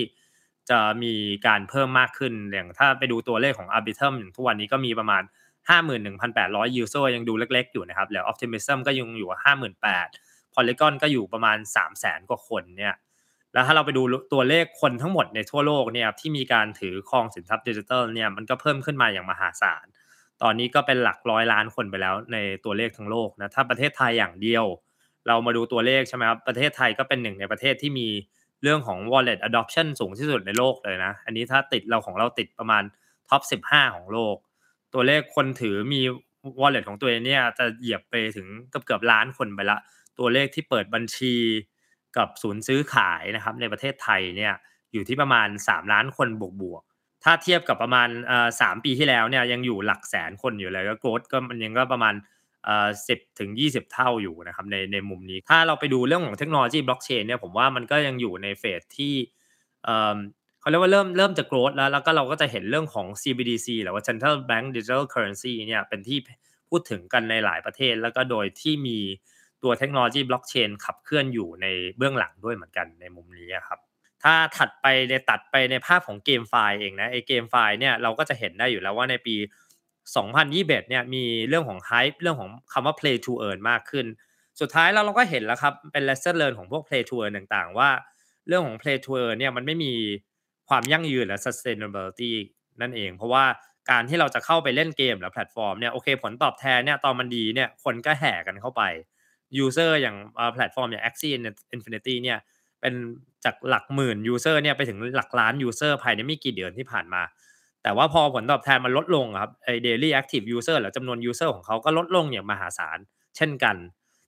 [0.70, 1.12] จะมี
[1.46, 5.22] การเพิ่มมากขึ้นอย่างถ้าไปดูตัวเลขของ arbitrum อย่างทุกวันนี้ก็มีประมาณ
[5.68, 11.58] 51,800 user ยังดูเล็กๆอยู่นะครับแล้ว optimism ก็ยังอยู่ 58,000 polygon ก็อยู่ประมาณ
[11.90, 12.94] 300,000 กว่าคนเนี่ย
[13.52, 19.86] แล้วถ้าเราไปดูตัวเลขคนทั้งหมดในทั่วโลกเนี่ยที่มีการถือครองสินทรัพย์ดิจิทัลเนี่ยมันก็เพิ่มขึ้นมาอย่างมหาศาล
[20.42, 24.64] ตอนนี้ก็เป็นหลักร้อยล้านคนไปแล้วในตัวเลขทั้งโลกนะถ้าประเทศไทยอย่างเดียว
[25.26, 28.08] เรามาดูตัวเลขใช่ไหมครับประเทศไทยก็เป็นหนึ่งในประเทศที่มี
[28.62, 32.82] เรื่องของ wallet adoption สูงที่สุดในโลกเลยนะ อันนี้ถ้าติดเราของเราติดประมาณ
[33.28, 34.36] ท็อป 15 ของโลก
[34.94, 36.00] ตัวเลขคนถือมี
[36.60, 39.78] wallet ของตัวเองเนี่ยจะเหยียบไปถึงเกือบเกือบล้านคนไปละ
[40.18, 41.34] ตัวเลขที่เปิดบัญชี
[42.16, 44.52] กับศูนย์ซื้อขายนะครับในประเทศไทยเนี่ย
[44.92, 48.08] อยู่ที่ประมาณ 3 ล้านคนบวกบวกๆถ้าเทียบกับประมาณ
[48.60, 52.14] สามปีที่แล้วเนี่ยยังอยู่หลักแสนคนอยู่เลยก็โกรดก็มันยังก็ประมาณ
[53.08, 59.14] สิบถึงยี่สิบเท่าอยู่นะครับในในมุมนี้ ถ้าเราไปดูเรื่องของเทคโนโลยีบล็อกเชนเนี่ยผมว่ามันก็ยังอยู่ในเฟสที่
[59.84, 60.16] เอ่อ
[60.60, 66.18] เขาเรียกว่าเริ่มเริ่มจะโกรดแล้วแล้วก็เราก็จะเห็นเรื่องของ CBDC หรือว่า Central Bank Digital Currency เนี่ยเป็นที่
[66.68, 68.98] พูดถึงกันในหลายประเทศ แล้วก็โดยที่มี
[69.62, 73.78] ตัวเทคโนโลยีบล็อกเชนขับเคลื่อนอยู่ในเบื้องหลังด้วยเหมือนกันในมุมนี้ครับ
[74.22, 79.36] ถ้าถัดไปในตัดไปในภาพของเกมไฟล์เองนะไอเกมไฟล์เนี่ยเราก็จะเห็นได้อยู่แล้วว่าในปี
[80.12, 84.06] 2021เนี่ยมีเรื่องของ hype เรื่องของคำว่า play to earn มากขึ้น
[84.60, 87.90] สุดท้ายแล้วเราก็เห็นแล้วครับเป็น lesson learn ของพวก play to earn ต่างๆ ว่า
[88.48, 89.92] เรื่องของ play to earn เนี่ยมันไม่มี
[90.68, 92.32] ความยั่งยืนและ sustainability
[92.80, 93.44] นั่นเอง เพราะว่า
[93.90, 98.82] การที่เราจะเข้าไปเล่นเกมหรือแพลตฟอร์มเนี่ยโอเคผลตอบแทนเนี่ยตอนมันดีเนี่ยคนก็แห่กันเข้าไป
[99.64, 100.16] user อย่าง
[100.52, 101.34] แพลตฟอร์มอย่าง Axie
[101.76, 102.38] Infinity เนี่ย
[102.80, 102.94] เป็น
[103.44, 107.22] จากหลักหมื่น user เนี่ยไปถึงหลักล้าน user ภายในไม่กี่เดือนที่ผ่านมา
[107.82, 112.98] แต่ว่าพอผลตอบแทนมันลดลงครับไอ้ daily active user หรือจำนวน user ของเขาก็ลดลงอย่างมหาศาล
[113.36, 113.76] เช่นกัน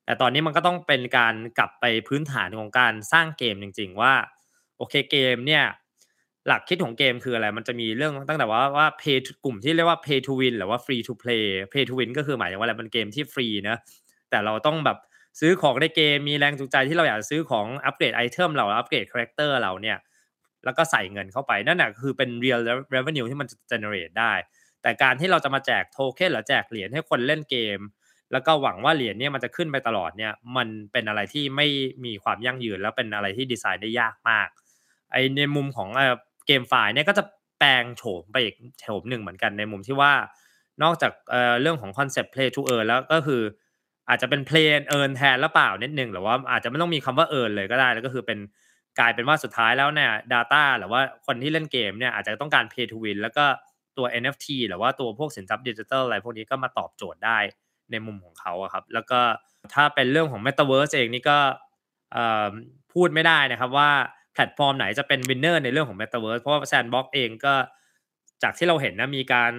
[0.05, 4.15] แต่ตอนนี้มันก็ต้องเป็นการกลับไปพื้นฐานของการสร้างเกมจริง ๆ ว่า
[4.77, 5.65] โอเคเกมเนี่ย
[6.47, 13.77] หลักคิดของเกมคืออะไร มันจะมีเรื่องตั้งแต่ว่าว่า pay กลุ่มที่เรียกว่า pay to win หรือว่า free to play pay to win ก็คือหมายถึงว่าอะไรมันเกมที่ฟรีนะ
[14.31, 14.99] แต่เราต้องแบบ
[15.40, 19.99] ซื้อของในเกมมีแรงจูงใจที่เราอยากซื้อของอัปเกรด item เราอัปเกรด character เราเนี่ย
[20.64, 22.61] แล้วก็ใส่เงินเข้าไปนั่นแหะคือเป็น real
[22.95, 24.33] revenue ที่มันจะ generate ได้
[24.83, 27.81] แต่การที่เราจะมาแจกโทเค็นหรือแจกเหรียญให้คนเล่นเกม
[28.33, 31.66] แล้วก็หวังว่าเหรียญเนี่ยมันจะขึ้นไปตลอดเนี่ยมันเป็นอะไรที่ไม่
[32.05, 34.49] มีความยั่งยืน แล้วเป็นอะไรที่ดีไซน์ได้ยากมาก
[35.12, 35.88] ไอในมุมของ
[36.47, 37.25] GameFi เนี่ยก็จะ
[37.59, 40.12] แปลงโฉมไปอีกโฉมหนึ่งเหมือนกันในมุมที่ว่า
[40.83, 43.42] นอกจากเรื่องของ concept play to earn แล้วก็คือ
[44.09, 48.38] อาจจะเป็น play and earn แทนหรือเปล่านิดนึงหรือว่าอาจจะไม่ต้องมีคำว่า earn เลยก็ได้แล้วก็คือเป็น
[48.99, 53.45] กลายเป็นว่าสุดท้ายแล้วเนี่ย data หรือว่าคนที่เล่นเกมเนี่ยอาจจะต้องการ pay to win แล้วก็
[53.99, 57.38] ตัว NFT หรือว่าตัวพวกสินทรัพย์ดิจิทัลอะไรพวกนี้ก็มาตอบโจทย์ได้
[57.91, 59.21] ในมุมของเขาครับ แล้วก็
[59.75, 61.38] ถ้าเป็นเรื่องของ Metaverse เองนี่ก็
[62.93, 63.91] พูดไม่ได้นะครับว่า
[64.35, 67.55] แพลตฟอร์มไหนจะเป็น winner ในเรื่องของ Metaverse เพราะว่า Sandbox เองก็
[68.43, 69.53] จากที่เราเห็นนะมีการ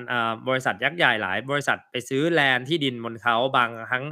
[0.47, 4.05] บริษัทยักษ์ใหญ่หลาย บริษัทไปซื้อ land ที่ดินบนเขาบางครั้ง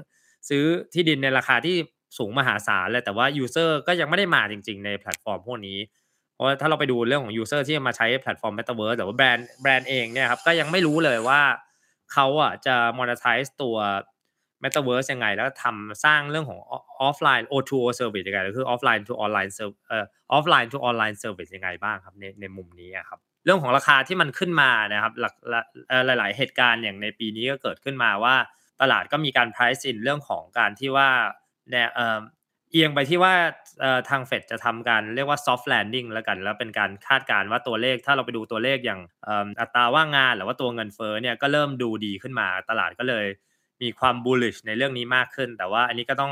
[0.49, 1.75] ซื้อที่ดินในราคาที่
[2.17, 5.77] สูงมหาศาลเลยแต่ว่า user ก็ยังไม่ได้มาจริง ๆ ในแพลตฟอร์มพวกนี้
[6.33, 11.41] เพราะถ้าเราไปดูเรื่องของ user ที่มาใช้แพลตฟอร์ม Metaverse หรือว่าแบรนด์แบรนด์เองเนี่ยครับก็ยังไม่รู้เลยว่า
[12.13, 13.77] เขาอะจะ monetize ตัว
[14.63, 16.59] Metaverse ยังไง แล้วทำสร้างเรื่องของ
[17.07, 20.05] offline O2O service ยังไงก็คือ offline to online service เอ่อ
[20.37, 25.33] offline to online service ยังไงบ้างครับในในมุมนี้ครับเรื่องของราคาที่มันขึ้นมานะครับหลัก
[26.05, 28.35] หลาย ๆ เหตุการณ์อย่างในปีนี้ก็เกิดขึ้นมาว่า
[28.81, 31.09] ตลาดก็มีการ price in เรื่องของการที่ว่า
[31.69, 31.89] เนี่ย
[32.71, 33.33] เอียงไปที่ว่า
[34.09, 39.01] ทางเฟดจะทำการเรียกว่า soft landing แล้วกัน แล้วเป็นการคาดการณ์ว่าตัวเลข ถ้าเราไปดูตัวเลขอย่าง
[39.61, 43.25] อัตราว่างงานหรือว่าตัวเงินเฟ้อเนี่ยก็เริ่มดูดีขึ้นมาตลาดก็เลย
[43.81, 46.31] มีความ bullish ในเรื่องนี้มากขึ้น แต่ว่าอันนี้ก็ต้อง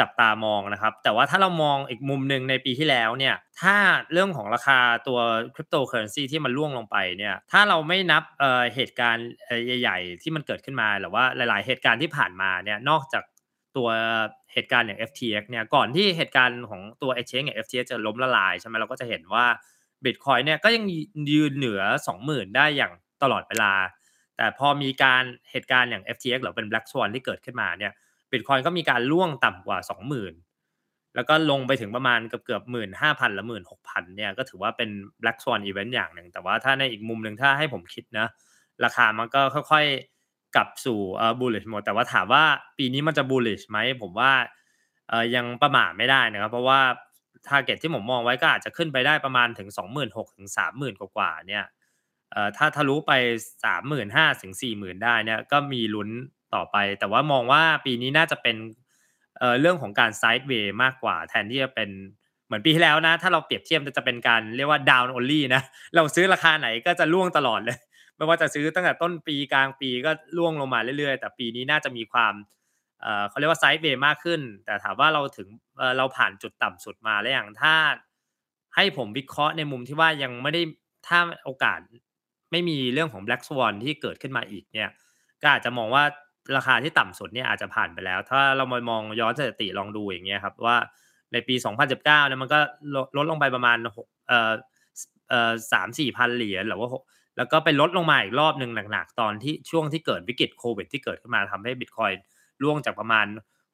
[0.00, 3.76] จับตามองนะครับ แต่ว่าถ้าเรามองอีกมุมหนึ่งในปีที่แล้วเนี่ยถ้า
[4.12, 4.78] เรื่องของราคา
[5.08, 5.18] ตัว
[5.54, 8.22] คริปโตเคอเรนซีที่มันร่วงลงไปเนี่ยถ้าเราไม่นับ
[8.74, 9.28] เหตุการณ์
[9.80, 13.24] ใหญ่ๆ ที่มันเกิดขึ้นมาหรือว่าหลาย ๆ เหตุการณ์ที่ผ่านมาเนี่ยนอกจาก
[13.76, 13.88] ตัว
[14.52, 19.46] เหตุการณ์อย่าง FTX เนี่ยก่อนที่เหตุการณ์ของตัว exchange อย่าง FTX จะล้มละลายใช่ไหมเราก็จะเห็นว่า
[20.04, 20.84] Bitcoin เนี่ยก็ยัง
[21.32, 21.82] ยืนเหนือ
[22.20, 23.72] 20,000 ได้อย่างตลอดเวลา
[24.36, 27.92] แต่พอมีการเหตุการณ์อย่าง FTX หรือเป็น Black Swan ที่เกิดขึ้นมาเนี่ย
[28.30, 30.34] บิตคอยก็มีการล่วงต่ำกว่า 20,000
[31.14, 34.90] แล้วก็ลงไปถึงประมาณเกือบเกือบหมื่นห้าพันหรือหมื่นหกพันเนี่ยก็ถือว่าเป็น
[35.22, 38.26] Black Swan Event อย่างหนึ่ง แต่ว่าถ้าในอีกมุมหนึ่งถ้าให้ผมคิดนะ
[38.84, 42.44] ราคามันก็ค่อยๆกลับสู่เอ่อ bullish หมดแต่ว่าถามว่า
[42.78, 44.32] ปีนี้มันจะ bullish ไหมผมว่า
[45.08, 46.80] เอ่อยังประมาทไม่ได้นะครับ เพราะว่า
[47.48, 51.64] target ที่ผมมองไว้ก็อาจจะขึ้นไปได้ประมาณถึง 26,000ถึง30,000 กว่าๆเนี่ย
[52.32, 53.12] เอ่อถ้าทะลุไป
[53.64, 56.10] 35,000ถึง40,000 ได้เนี่ยก็มีลุ้น
[56.54, 58.56] ต่อไป แต่ว่ามองว่าปีนี้น่าจะเป็น
[59.38, 61.90] เเรื่องของการไซด์เวย์มากกว่า แทนที่จะเป็น
[62.46, 65.62] เหมือนปีที่แล้วนะ ถ้าเราเปรียบเทียบจะเป็นการเรียกว่า down only นะ
[65.96, 67.78] เราซื้อราคาไหนก็จะล่วงตลอดเลย
[68.16, 72.34] ไม่ว่าจะซื้อตั้งแต่ต้นปีกลางปีก็ล่วงลงมาเรื่อยๆ แต่ปีนี้น่าจะมีความ
[73.28, 75.48] เขาเรียกว่าไซด์เวย์มากขึ้น แต่ถามว่าเราถึง
[75.98, 77.74] เราผ่านจุดต่ำสุดมาแล้วอย่างถ้า
[78.74, 80.62] ให้ผมวิเคราะห์ในมุมที่ว่ายังไม่ได้
[81.08, 81.80] ถ้าโอกาส
[82.52, 84.90] ไม่มีเรื่องของ Black Swan ที่เกิดขึ้นมาอีกเนี่ย
[85.42, 86.04] ก็อาจจะมองว่า
[86.56, 90.76] ราคาที่ต่ำสุดเนี่ยอาจจะผ่านไปแล้ว ถ้าเรามามองย้อนสถิติลองดูอย่างเงี้ยครับว่า
[91.32, 91.54] ในปี
[91.84, 92.58] 2019เนี่ยมันก็
[93.16, 93.76] ลดลงไปประมาณ
[94.28, 94.52] เอ่อ
[95.30, 96.88] เอ่อสามสี่พันเหรียญหรือว่า
[97.36, 102.12] แล้วก็ไปลดลงมาอีกรอบหนึ่งหนักๆตอนที่ช่วงที่เกิดวิกฤตโควิดที่เกิดขึ้นมาทำให้บิตคอย
[102.62, 103.26] ร่วงจากประมาณ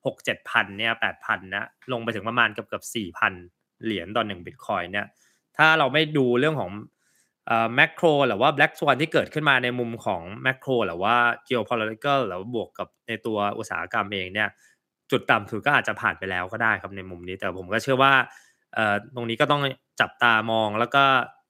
[0.06, 3.32] 6 7พันเนี่ยแปดพันนะลงไปถึงประมาณเกือบเกือบสี่พัน
[3.85, 5.06] เหรียญต่อหนึ่งบิตคอยเนี่ย
[5.58, 6.70] ถ้าเราไม่ดูเรื่องของ
[7.74, 11.16] แมกโครหรือว่าแบล็กสวอนที่เกิดขึ้นมาในมุมของแมกโครหรือว่า
[11.48, 14.48] geopolitical หรือว่าบวกกับในตัวอุตสาหกรรมเองเนี่ย
[15.11, 18.12] จุดต่ำสุดก็อาจจะผ่านไปแล้วก็ได้ครับในมุมนี้ แต่ผมก็เชื่อว่า
[19.14, 19.62] ตรงนี้ก็ต้อง
[20.00, 21.05] จับตามองแล้วก็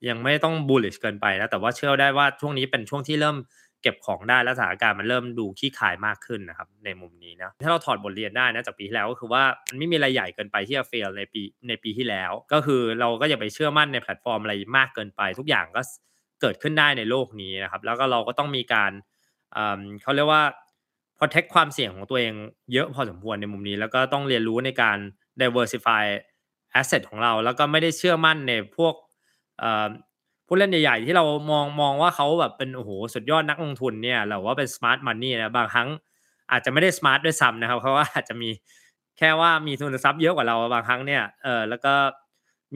[0.09, 3.37] ยังไม่ต้อง bullish เกินไปนะแต่ว่าเชื่อได้ว่าช่วงนี้เป็นช่วงที่เริ่ม
[3.82, 15.82] เก็บของได้และสถานการณ์มันเริ่มดูคลี่คลายมากขึ้นนะครับในมุมนี้นะถ้าเราถอดบทเรียนได้นะจากปีที่แล้วก็คือว่ามันไม่มีอะไรใหญ่เกินไปที่จะ fail ในปีในปีที่แล้ว ก็คือเราก็อย่าไปเชื่อมั่นในแพลตฟอร์มอะไรมากเกินไป ทุกอย่างก็
[16.40, 18.92] เกิดขึ้นได้ในโลกนี้นะครับแล้วก็เราก็ต้องมีการ
[20.02, 20.42] เขาเรียกว่า
[21.18, 22.34] protect ความเสี่ยงของตัวเอง
[22.72, 24.98] เยอะพอสมควรในมุมนี้ แล้วก็ต้องเรียนรู้ในการ
[25.40, 26.04] diversify
[26.80, 28.94] asset ของเรา แล้วก็ไม่ได้เชื่อมั่นในพวก
[30.52, 35.88] ผู้เล่นใหญ่ๆ ที่เรามองมองว่าเขาแบบเป็นโอ้โหสุดยอดนักลงทุนเนี่ยหรือว่าเป็น smart money นะบางครั้ง
[36.50, 38.50] อาจจะไม่ได้ smart ด้วยซ้ำนะครับเพราะว่าอาจจะมี
[39.18, 41.94] แค่ว่ามีทุนทรัพย์เยอะกว่าเราบางครั้งเนี่ยเออแล้วก็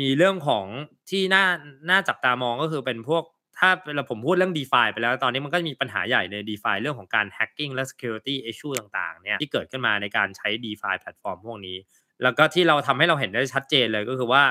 [0.00, 0.66] มีเรื่องของ
[1.10, 1.44] ที่น่า
[1.90, 3.24] น่าจับตามองก็คือเป็นพวก
[3.58, 10.66] ถ้าเราผมพูดเรื่อง d e f าไปแล้ว ตอนนี้มันก็มีปัญหาใหญ่ใน d e f าเรื่องของการ hacking และ security issue ต่างๆเนี่ยที่เกิดขึ้นมาในการใช้ d
[10.70, 11.76] e f าแพลตฟอร์มพวกนี้
[12.22, 14.42] แล้วก็ที่เราทำให้เราเห็นได้ชัดเจนเลยก็คือว่า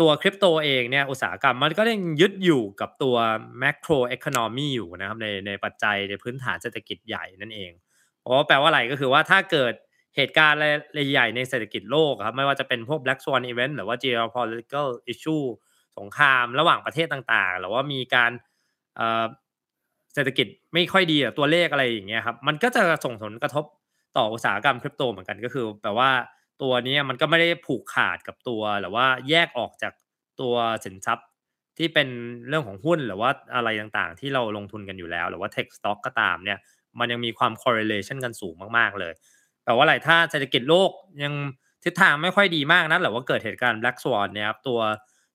[0.00, 3.16] ตัวคริปโตเองเนี่ยอุตสาหกรรมมันก็ยังยึดอยู่กับตัว
[3.62, 7.70] macro economy อยู่นะครับในในปัจจัยในพื้นฐานเศรษฐกิจใหญ่นั่นเอง
[8.20, 9.72] เพราะแปลว่าอะไรก็คือว่าถ้าเกิด
[10.16, 10.62] เหตุการณ์อะ
[10.94, 15.44] ไรใหญ่ในเศรษฐกิจโลกครับไม่ว่าจะเป็นพวก black swan event หรือว่า geopolitical issue
[15.98, 18.30] สงครามระหว่างประเทศต่างๆ หรือว่ามีการ
[20.14, 23.64] เศรษฐกิจไม่ค่อยดีตัวเลขอะไรอย่างเงี้ยครับมันก็จะส่งผลกระทบ
[24.16, 26.10] ต่ออุตสาหกรรมคริปโตเหมือนกันก็คือแปลว่า
[26.62, 29.92] ตัวนี้มันก็ไม่ได้ผูกขาดกับตัวหรือว่าแยกออกจาก
[30.40, 31.26] ตัวสินทรัพย์
[31.78, 32.08] ที่เป็น
[32.48, 36.58] เรื่องของหุ้นหรือว่าอะไรต่างๆ ที่เราลงทุนกันอยู่แล้ว หรือว่า tech stock ก็ตามเนี่ย
[36.98, 39.12] มันยังมีความ correlation กันสูงมากๆเลย
[39.64, 40.90] แปลว่าอะไรถ้าเศรษฐกิจโลก
[41.22, 41.34] ยัง
[41.84, 44.78] ทิศทางไม่ค่อยดีมากนะหรือว่าเกิดเหตุการณ์ black swan เนี่ยครับตัว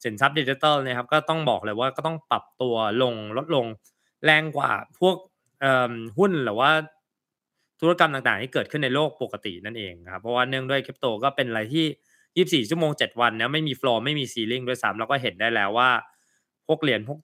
[0.04, 3.66] สินทรัพย์ดิจิทัลเนี่ยครับก็ต้องบอกเลยว่าก็ต้องปรับตัวลงลดลง
[4.26, 5.16] แรงกว่าพวก
[6.18, 6.72] หุ้นหรือว่า
[7.84, 11.86] ธุรกรรมต่างๆที่เกิดขึ้นในโลกปกตินั่นเองครับเพราะว่าเนื่องด้วยคริปโตก็เป็นอะไรที่
[12.64, 15.90] 24 ชั่วโมง 7 วันเนี่ยไม่มี floor ไม่มี ceiling ด้วยซ้ำแล้วก็เห็นได้แล้วว่า
[16.68, 17.20] พวกเหรียญพวก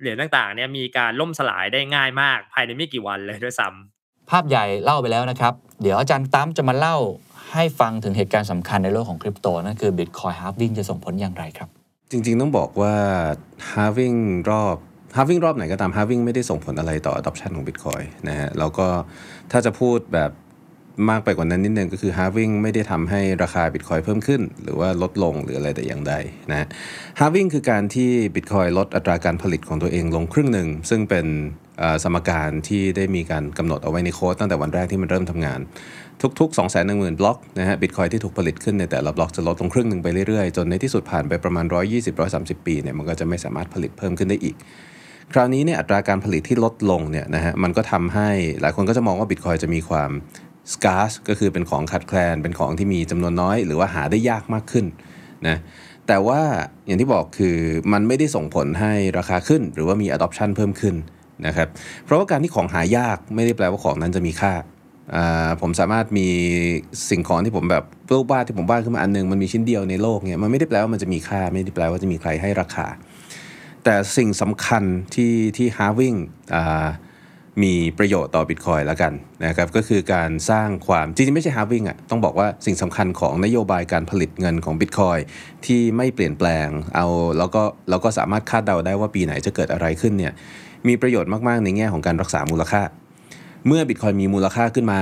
[0.00, 6.96] เหรียญต่างๆเนี่ยมีการล่มสลายได้ง่ายมาก ภายในไม่กี่วันเลยด้วยซ้ำภาพใหญ่เล่าไปแล้วนะครับ เดี๋ยวอาจารย์ตั้มจะมาเล่า
[7.52, 11.68] ให้ฟังถึงเหตุการณ์สำคัญในโลกของคริปโตนั่นคือ Bitcoin halving จะส่งผลอย่างไรครับ
[12.10, 12.94] จริงๆต้องบอกว่า
[13.70, 14.18] halving
[14.50, 14.76] รอบ
[15.16, 18.86] halving รอบไหนก็ตาม halving ไม่ได้ส่งผลอะไรต่อ adoption ของ Bitcoin นะฮะแล้วก็
[19.52, 20.30] ถ้าจะพูดแบบ
[21.10, 26.14] มากไปกว่านั้นนิดนึงก็คือ halving ไม่ได้ทำให้ราคา Bitcoin เพิ่มขึ้น หรือว่าลดลงหรืออะไรแต่อย่างใด
[26.50, 26.66] นะ
[27.20, 31.26] halving คือการที่ Bitcoin ลดอัตราการผลิตของตัวเองลงครึ่งหนึ่ง ซึ่งเป็น
[32.04, 35.60] สมการที่ได้มีการกำหนดเอาไว้ในโค้ดตั้งแต่วันแรกที่มันเริ่มทำงาน
[36.40, 41.64] ทุกๆ 2 1 0 0 0 0 บล็อกนะฮะบิตคอยที่ถูกผลิตขึ้นในแต่ละบล็อกจะลดลงครึ่งหนึ่งไปเรื่อยๆ จนในที่สุดผ่านไปประมาณ
[42.16, 44.56] 120-130 ปีเนี่ยมันก็จะไม่สามารถผลิตเพิ่มขึ้นได้อีก
[45.32, 48.28] คราวนี้เนี่ยอัตราการผลิตที่ลดลงเนี่ยนะฮะมันก็ทำให้
[48.60, 50.10] หลายคนก็จะมองว่าบิตคอยจะมีความ
[50.72, 54.86] scarce ก็คือเป็นของขาดแคลน เป็นของที่มีจำนวนน้อย หรือว่าหาได้ยากมากขึ้น
[55.48, 55.56] นะ
[56.06, 56.40] แต่ว่า
[56.86, 57.56] อย่างที่บอกคือ
[57.92, 60.94] มันไม่ได้ส่งผลให้ราคาขึ้น หรือว่ามี adoption เพิ่มขึ้น
[61.46, 61.68] นะครับ
[62.04, 64.54] เพราะว่าการที่ของหายากไม่ได้แปลว่าของนั้นจะมีค่า
[65.60, 66.28] ผมสามารถมี
[67.10, 72.86] สิ่งของที่ผมแบบรูปวาดที่ผมวาดขึ้นมาอันหนึงมันมีชิ้นเดียวในโลกเนี่ยมันไม่ได้แปลว่ามันจะมีค่า ไม่ได้แปลว่าจะมีใครให้ราคา
[73.84, 76.18] แต่สิ่งสำคัญที่ที่ halving
[76.54, 76.86] อ่า
[77.62, 79.12] มีประโยชน์ต่อ Bitcoin แล้วกัน
[79.46, 85.20] นะครับก็คือการสร้างความจริงๆไม่ใช่ halving อะต้องบอกว่าสิ่งสำคัญของนโยบายการผลิตเงินของ Bitcoin
[85.66, 87.06] ที่ไม่เปลี่ยนแปลงเอา
[87.38, 90.32] แล้วก็เราก็สามารถคาดเดาได้ว่าปีไหนจะเกิดอะไรขึ้นเนี่ย
[90.88, 92.82] มีประโยชน์มากๆในแง่ของการรักษามูลค่า
[93.66, 95.00] เมื่อบิตคอยมีมูลค่าขึ้นมา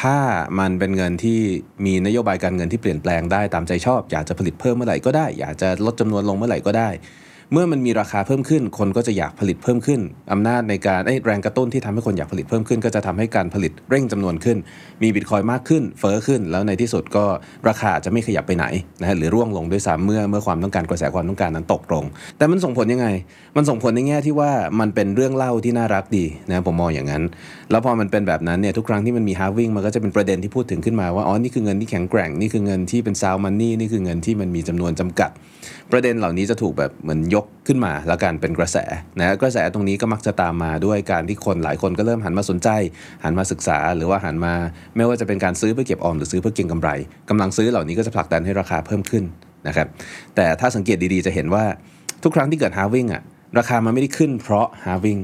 [0.00, 0.18] ถ้า
[0.58, 1.40] มันเป็นเงินที่
[1.86, 6.90] มีนโยบายการเงินที่เปลี่ยนแปลงได้ตามใจชอบ อยากจะผลิตเพิ่มเมื่อไหร่ก็ได้ อยากจะลดจำนวนลงเมื่อไหร่ก็ได้
[7.52, 10.00] เมื่อมันมีราคาเพิ่มขึ้น คนก็จะอยากผลิตเพิ่มขึ้น
[10.32, 14.58] อำนาจในการแรงกระตุ้นที่ทำให้คนอยากผลิตเพิ่มขึ้น ก็จะทำให้การผลิตเร่งจำนวนขึ้น
[15.02, 17.24] มีบิตคอยมากขึ้น เฟอ้อขึ้น แล้วในที่สุดก็
[17.68, 18.64] ราคาจะไม่ขยับไปไหน
[19.00, 22.04] นะฮะหรือร่วงลงด้วยซ้ำเมื่อเมื่อความต้องการกระแสความต้องการนั้นตกลง
[22.38, 23.06] แต่มันส่งผลยังไง
[23.56, 27.22] มันส่งผลในแง่ที่ว่ามันเป็นเรื่องเล่าที่น่ารักดีนะผมมองอย่างนั้น
[27.70, 35.32] แล้วพอมันเป็นแบบนั้นเนี่ยทุกครั้งที่มันมี halving มันก็จะเป็นประเด็นที่พูดถึงขึ้นมาว่าอ๋อนี่คือเงินที่แข็งแกร่งนี่คือเงินที่เป็น sound money นี่คือเงินที่มันมีจำนวนจำกัด
[35.92, 38.76] ประเด็นเหล่านี้จะถูกแบบเหมือนยกขึ้นมาแล้วกันเป็นกระแส
[39.18, 42.68] นะกระแสตรงนี้ก็มักจะตามมาด้วยการที่คนหลายคนก็เริ่มหันมาสนใจ
[43.24, 44.54] หันมาศึกษา หรือว่าหันมา
[44.96, 46.90] ไม่ว่าจะเป็นการซื้อเพื่อเก็บออมหรือซื้อเพื่อเก็งกำไร
[47.28, 49.24] กำลังซื้อเหล่านี้ก็จะผลักดันให้ราคาเพิ่มขึ้น
[49.68, 49.86] นะครับ
[50.36, 51.64] แต่ถ้าสังเกตดีๆจะเห็นว่า
[52.22, 53.22] ทุกครั้งที่เกิด halving อะ
[53.58, 55.20] ราคามันไม่ได้ขึ้นเพราะ halving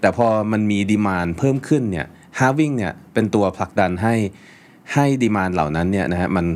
[0.00, 2.06] แต่พอมันมี demand เพิ่มขึ้นเนี่ย
[2.38, 4.14] halving เนี่ยเป็นตัวผลักดันให้
[4.94, 6.46] ให้ demand เหล่านั้นเนี่ยนะฮะมัน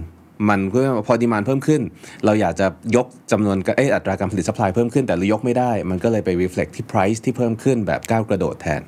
[0.48, 1.82] มันก็พอ demand เพิ่มขึ้น
[2.24, 2.66] เราอยากจะ
[2.96, 8.80] ยกจำนวนเอ้ยอัตราการผลิต supply เพิ่มขึ้นแต่เรายกไม่ได้ มันก็เลยไป reflect ที่ price ที่เพิ่มขึ้นแบบก้าวกระโดดแทน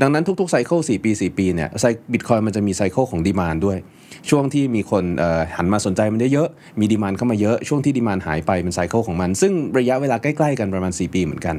[0.00, 3.78] ดังนั้นทุกๆ cycle 4ปี 4 ปีเนี่ยไซบิตคอยน์มันจะมี cycle ของ demand ด้วย
[4.30, 5.04] ช่วงที่มีคน
[5.56, 11.56] หันมาสนใจมันเยอะๆมี demand เข้ามาเยอะช่วงที่ demand หายไปเป็น cycle ของมัน ซึ่งระยะเวลาใกล้ๆกันประมาณ 4 ปีเหมือนกัน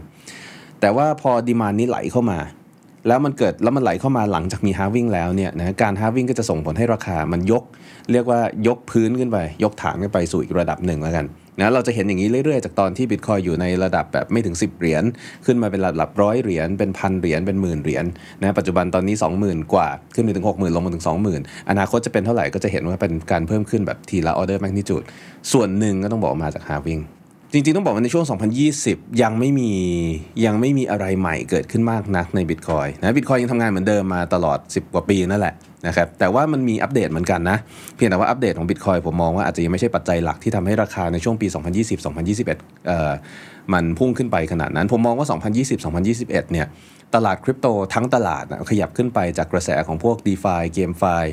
[0.81, 2.39] แต่ว่าพอ demand นี้ไหลเข้ามา
[3.07, 7.63] แล้วมันเกิดแล้วมันไหลเข้ามาหลังจากมี halving แล้วเนี่ยนะการ halving ก็จะส่งผลให้ราคามันยก
[8.11, 11.25] เรียกว่ายกพื้นขึ้นไป ยกฐานขึ้นไปสู่อีกระดับหนึ่งแล้วกัน
[11.59, 15.03] นะเราจะเห็นอย่างนี้เรื่อยๆ จากตอนที่บิตคอยน์อยู่ในระดับแบบไม่ถึง 10 เหรียญ
[15.45, 18.05] ขึ้นมาเป็นระดับร้อยเหรียญเป็นพันเหรียญเป็นหมื่นเหรียญ
[18.41, 21.05] นะปัจจุบันตอนนี้ 20,000 กว่าขึ้นไปถึง 60,000 ลงมาถึง
[21.37, 25.03] 20,000 อนาคตจะเป็นเท่าไหร่ก็จะเห็นว่าเป็นการเพิ่มขึ้นแบบทีละออเดอร์แมกนิจูด
[25.51, 27.01] ส่วนหนึ่งก็ต้องบอกมาจาก halving
[27.55, 28.25] จริงๆ ต้องบอกว่าในช่วง
[28.73, 29.71] 2020 ยังไม่มี
[30.45, 35.53] ยังไม่มีอะไรใหม่เกิดขึ้นมากนักใน Bitcoin นะบิตคอยยังทำงานเหมือนเดิมมาตลอด 10 กว่าปีนั่นแหละ
[35.87, 37.57] นะครับแต่ว่ามันมีอัปเดตเหมือนกันนะ
[37.95, 41.47] เพียงแต่ว่าอัปเดตของ Bitcoin ผมมองว่าอาจจะยังไม่ใช่ปัจจัยหลักที่ทำให้ราคาในช่วงปี
[42.11, 42.47] 2020-2021
[42.87, 43.11] เอ่อ
[43.73, 45.27] มันพุ่งขึ้นไปขนาดนั้น ผมมองว่า
[45.93, 46.67] 2020-2021 เนี่ย
[47.15, 51.23] ตลาดคริปโตทั้งตลาดนะขยับขึ้นไปจากกระแสของพวก d e f าเกม f i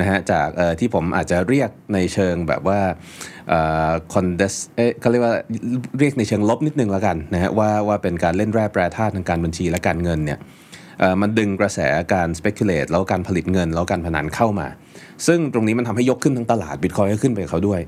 [0.00, 0.48] นะฮะจาก
[0.80, 2.80] ที่ผมอาจจะเรียกในเชิงแบบว่า
[3.48, 5.34] เอ่อ condes เอ๊ะเขาเรียกว่า
[5.98, 10.38] เรียกในเชิงลบนิดนึงแล้วกันนะฮะว่าว่าเป็นการเล่นแร่แปรธาตุทางการบัญชีและการเงินเนี่ย
[11.20, 11.78] มันดึงกระแส
[12.14, 14.66] การ speculate แล้วการผลิตเงิน แล้วการพนันเข้ามา
[15.26, 17.80] ซึ่งตรงนี้มันทำให้ยกขึ้นทั้งตลาดบิตคอยก็ขึ้นไปเขาด้วย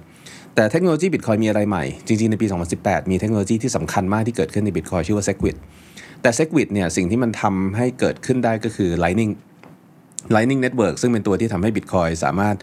[0.55, 2.47] แต่เทคโนโลยีบิตคอยมีอะไรใหม่ จริง ๆ ในปี
[2.79, 5.57] 2018 มีเทคโนโลยีที่สำคัญมากที่เกิดขึ้นในบิตคอยชื่อว่า Segwit
[6.23, 9.33] แต่ Segwit เนี่ยสิ่งที่มันทำให้เกิดขึ้นได้ก็คือ Lightning
[10.35, 12.57] Lightning Network ซึ่งเป็นตัวที่ทำให้ Bitcoin สามารถ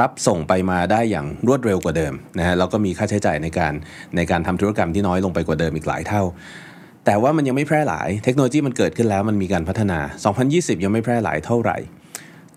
[0.00, 3.72] รับส่งไปมาได้อย่างรวดเร็วกว่าเดิมนะฮะแล้วก็มีค่าใช้จ่ายในการ
[4.16, 6.22] ในการทำธุรกรรมที่น้อยลงไปกว่าเดิมอีกหลายเท่า
[7.06, 9.98] แต่ว่ามันยังไม่แพร่หลาย เทคโนโลยีมันเกิดขึ้นแล้วมันมีการพัฒนา
[10.42, 11.78] 2020 ยังไม่แพร่หลายเท่าไหร่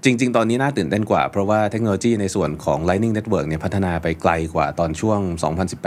[0.04, 5.20] จริง ๆ ตอนนี้น่าตื่นเต้นกว่า เพราะว่าเทคโนโลยีในส่วนของ Lightning Network เนี่ยพัฒนาไปไกลกว่าตอนช่วง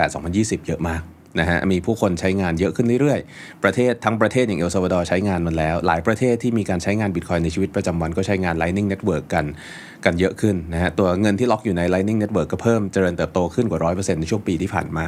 [0.00, 1.02] 2018-2020 เยอะมาก
[1.40, 9.44] นะฮะมีผู้คนใช้งานเยอะขึ้นเรื่อยๆ ประเทศทั้งประเทศอย่างเอลซาวาดอร์ใช้งานมันแล้ว หลายประเทศที่มีการใช้งานบิตคอยในชีวิตประจำวันก็ใช้งาน Lightning Network กัน
[10.04, 15.06] กันเยอะขึ้นนะฮะตัวเงินที่ล็อกอยู่ใน Lightning Network ก็เพิ่มเจริญเติบโตขึ้นกว่า 100%ในช่วงปีที่ผ่านมา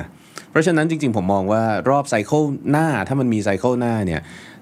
[0.50, 4.20] เพราะฉะนั้นจริง ๆ ผมมองว่ารอบไซเคิลหน้าถ้ามันมีไซเคิลหน้าเนี่ย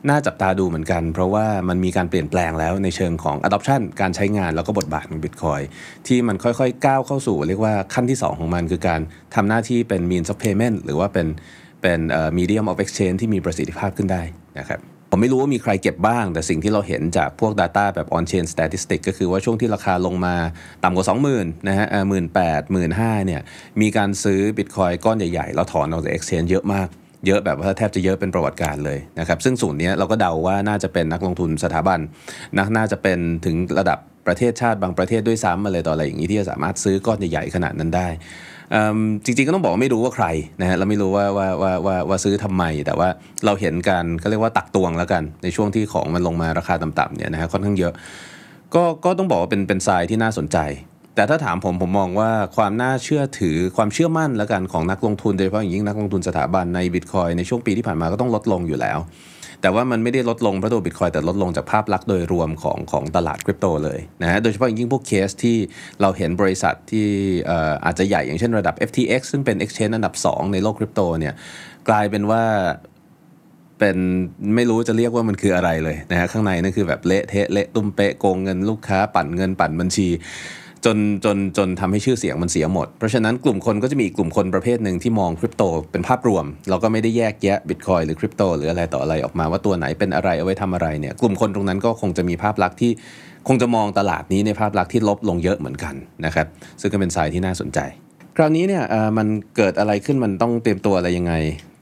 [0.09, 5.65] น่าจับตาดูเหมือนกัน เพราะว่ามันมีการเปลี่ยนแปลงแล้วในเชิงของ adoption การใช้งานแล้วก็บทบาทของ Bitcoin
[6.07, 9.01] ที่มันค่อยๆ ก้าวเข้าสู่ เรียกว่าขั้นที่ 2 ของมันคือการ
[9.35, 11.27] ทำหน้าที่เป็น means of payment หรือว่าเป็น
[11.83, 12.01] เป็น
[12.39, 14.23] medium of exchange ที่มีประสิทธิภาพขึ้นได้
[14.59, 20.35] นะครับ ผมไม่รู้ว่ามีใครเก็บบ้าง แต่สิ่งที่เราเห็นจากพวก Data แบบ on chain statistic ก็คือว่าช่วงที่ราคาลงมา
[20.85, 23.41] ต่ำกว่า 20,000นะฮะหมื่นแปดหมื่นห้าเนี่ย
[23.81, 26.89] มีการซื้อ Bitcoin ก้อนใหญ่ๆ แล้วถอนออกจาก exchange เยอะมาก
[27.27, 31.99] เยอะแบบว่าแทบจะเยอะเป็นประวัติการเลยนะครับซึ่งสูตรนี้เราก็เดาว่าน่าจะเป็นนักลงทุนสถาบัน
[32.59, 38.09] นักน่าจะเป็นถึงระดับประเทศชาติบางประเทศด้วยซ้ำมาเลยต่ออะไรอย่างนี้ที่จะสามารถซื้อก้อนใหญ่ๆขนาดนั้นได้
[39.25, 40.27] จริงๆก็ต้องบอกว่าไม่รู้ว่าใคร
[40.61, 43.09] นะฮะเราไม่รู้ว่าว่าว่าว่าว่าซื้อทำไม แต่ว่า
[43.45, 47.93] เราเห็นการก็เรียกว่าตักตวงแล้วกัน ในช่วงที่ของมันลงมาราคาต่ำๆเนี่ยนะฮะค่อนข้างเยอะ
[48.75, 50.59] ก็ก็ต้องบอกว่าเป็นเป็นทรายที่น่าสนใจ
[51.15, 58.99] แต่ถ้าถามผมผมมองว่าความน่าเชื่อถือความเชื่อมั่นแล้วกันของนักลงทุนโดยเฉพาะอย่างยิ่งนักลงทุนสถาบันในบิตคอยในช่วงปีที่ผ่านมาก็ต้องลดลงอยู่แล้ว
[59.63, 65.57] แต่ว่ามันไม่ได้ลดลงเพราะตัวบิตคอยแต่ลดลงจากภาพลักษณ์โดยรวมของของตลาดคริปโตเลยนะฮะโดยเฉพาะยิ่งพวกเคสที่
[66.01, 67.07] เราเห็นบริษัทที่
[67.85, 71.35] อาจจะใหญ่อย่างเช่นระดับ FTX ซึ่งเป็น Exchange อันดับ 2 ในโลกคริปโตเนี่ย
[71.89, 72.43] กลายเป็นว่า
[73.79, 73.97] เป็น
[74.55, 80.09] ไม่รู้จะเรียกว่ามันคืออะไรเลยนะฮะข้างในนั่นคือแบบเละเทะเละตุ้มเปะโกงเงินลูกค้าปั่นเงินปั่นบัญชี
[80.85, 85.63] จนจนจนทำให้ชื่อเสียงมันเสียหมด เพราะฉะนั้นกลุ่มคนก็จะมีอีกกลุ่มคนประเภทหนึ่งที่มองคริปโต
[85.93, 92.91] เป็นภาพรวม เราก็ไม่ได้แยกแยะบิตคอยหรือคริปโตหรืออะไรต่ออะไรออกมาว่าตัวไหนเป็นอะไรเอาไว้ทำอะไรเนี่ยกลุ่มคนตรงนั้นก็คงจะมีภาพลักษณ์ที่
[93.49, 96.47] คงจะมองตลาดนี้ในภาพลักษณ์ที่ลบลงเยอะเหมือนกันนะครับ
[96.81, 97.79] ซึ่งก็เป็นสายที่น่าสนใจ
[98.37, 98.83] คราวนี้เนี่ย
[99.19, 101.35] มันเกิดอะไรขึ้นมันต้องเตรียมตัวอะไรยังไง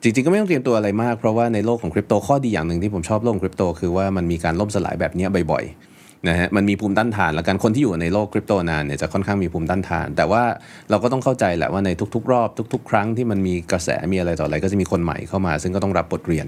[0.02, 5.93] จริงๆก็ไม่ต้องเตรียมตัวอะไรมากเพราะว่าในโลกของคริปโตข้อดีอย่างหนึ่งที่ผมชอบโลกคริปโตคือว่ามันมีการล่มสลายแบบนี้บ่อยๆ
[6.28, 10.42] นะฮะมันมีภูมิต้านทาน แล้วกันคนที่อยู่ในโลกคริปโตนานเนี่ยจะค่อนข้างมีภูมิต้านทาน แต่ว่า
[10.90, 16.46] เราก็ต้องเข้าใจแหละว่าในทุก ๆ รอบทุก ๆ ครั้งที่มันมีกระแสมีอะไรต่ออะไรก็จะมีคนใหม่เข้ามา ซึ่งก็ต้องรับบทเรียน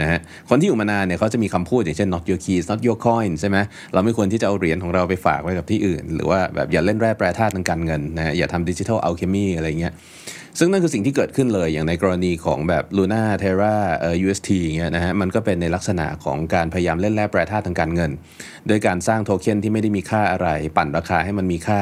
[0.00, 0.18] นะฮะ
[0.50, 3.56] คนที่อยู่มานานเนี่ยเขาจะมีคำพูดอย่างเช่น not your keys not your coin ใช่ไหม
[3.94, 9.92] เราไม่ควรที่จะเอาเหรียญของเราไปฝากไว้กับที่อื่น หรือว่าแบบอย่าเล่นแร่แปรธาตุทางการเงินนะอย่าทำดิจิทัลอัลเคมีอะไรเงี้ย
[10.60, 18.10] ซึ่งนั่นคือสิ่งที่เกิดขึ้นเลยอย่างในกรณีของแบบ Luna Terra เอ่อ UST อย่างเงี้ยนะฮะมันก็เป็นในลักษณะของการพยายามเล่นแร่แปรธาตุทางการเงิน
[18.68, 21.80] โดยการสร้างโทเค็นที่ไม่ได้มีค่าอะไร ปั่นราคาให้มันมีค่า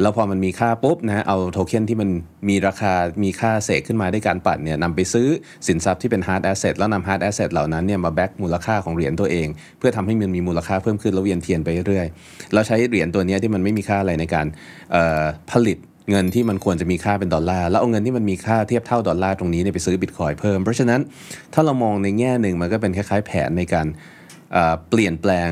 [0.00, 2.10] แล้วพอมันมีค่าปุ๊บนะฮะเอาโทเค็นที่มัน
[2.48, 2.92] มีราคา
[3.24, 5.28] มีค่าเสกขึ้นมาด้วยการปั่นเนี่ยนำไปซื้อ
[5.66, 12.06] สินทรัพย์ที่เป็น hard asset แล้วนำ hard asset เหล่านั้นเนี่ยมา back มูลค่าของเหรียญตัวเอง เพื่อทำให้มันมีมูลค่าเพิ่มขึ้นแล้วเวียนเทียนไปเรื่อย
[12.54, 14.46] เราใช้เหรียญตัวนี้ที่มันไม่มีค่าอะไรในการ
[15.52, 15.78] ผลิต
[16.10, 21.00] เงินที่มันควรจะมีค่าเป็นดอลลาร์แล้วเอาเงินที่มันมีค่าเทียบเท่าดอลลาร์ตรงนี้เนี่ยไปซื้อบิตคอยน์เพิ่ม เพราะฉะนั้น
[21.54, 23.86] ถ้าเรามองในแง่หนึ่งมันก็เป็นคล้ายๆแผนในการ
[24.88, 25.50] เปลี่ยนแปลง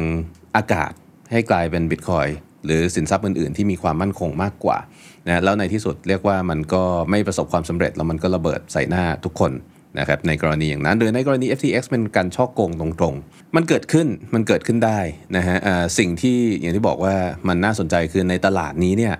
[0.57, 0.92] อากาศ
[1.33, 2.27] ให้กลายเป็นบิตคอย
[2.64, 4.79] หรือสินทรัพย์อื่นๆ ที่มีความมั่นคงมากกว่า
[5.27, 9.53] นะแล้วในที่สุดเรียกว่ามันก็ไม่ประสบความสำเร็จแล้วมันก็ระเบิดใส่หน้าทุกคน
[9.99, 14.99] นะครับในกรณีอย่างนั้นหรือในกรณี FTX เป็นการช่อโกงตรงๆ มันเกิดขึ้นมันเกิดขึ้นได้
[15.37, 15.57] นะฮะ
[15.99, 17.14] สิ่งที่อย่างที่บอกว่า
[17.49, 19.14] มันน่าสนใจคือในตลาดนี้เนี่ย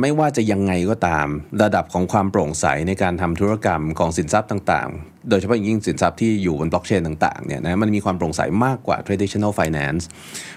[0.00, 1.26] ไม่ว่าจะยังไงก็ตาม
[1.62, 10.02] ระดับของความโปร่งใสในการทำธุรกรรมของสินทรัพย์ต่างๆ โดยเฉพาะยิ่งสินทรัพย์ที่อยู่บนบล็อกเชนต่างๆเนี่ยนะมันมีความโปร่งใสมากกว่า traditional finance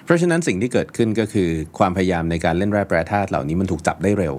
[0.06, 4.36] เพราะฉะนั้นสิ่งที่เกิดขึ้นก็คือความพยายามในการเล่นแร่แปรธาตุเหล่านี้มันถูกจับได้เร็ว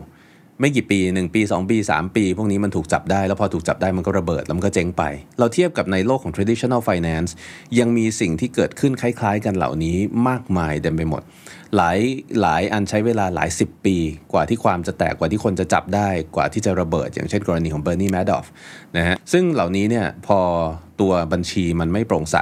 [0.60, 5.02] ไม่กี่ปี 1 ปี 2 ปี 3 ปี พวกนี้มันถูกจับได้ แล้วพอถูกจับได้มันก็ระเบิด แล้วมันก็เจ๊งไป
[5.38, 7.30] เราเทียบกับในโลกของ traditional finance
[7.78, 9.96] ยังมีสิ่งที่เกิดขึ้นคล้าย ๆ กันเหล่านี้
[10.28, 11.22] มากมายเต็มไปหมด
[11.76, 11.98] หลาย
[12.40, 13.96] หลายอันใช้เวลาหลายสิบปี
[14.32, 18.46] กว่าที่ความจะแตกกว่าที่คนจะจับได้กว่าที่จะระเบิด อย่างเช่นกรณีของเบอร์นีแมดดอฟ
[18.96, 20.40] นะฮะซึ่งเหล่านี้เนี่ยพอ
[21.00, 22.38] ตัวบัญชีมันไม่โปร่งใส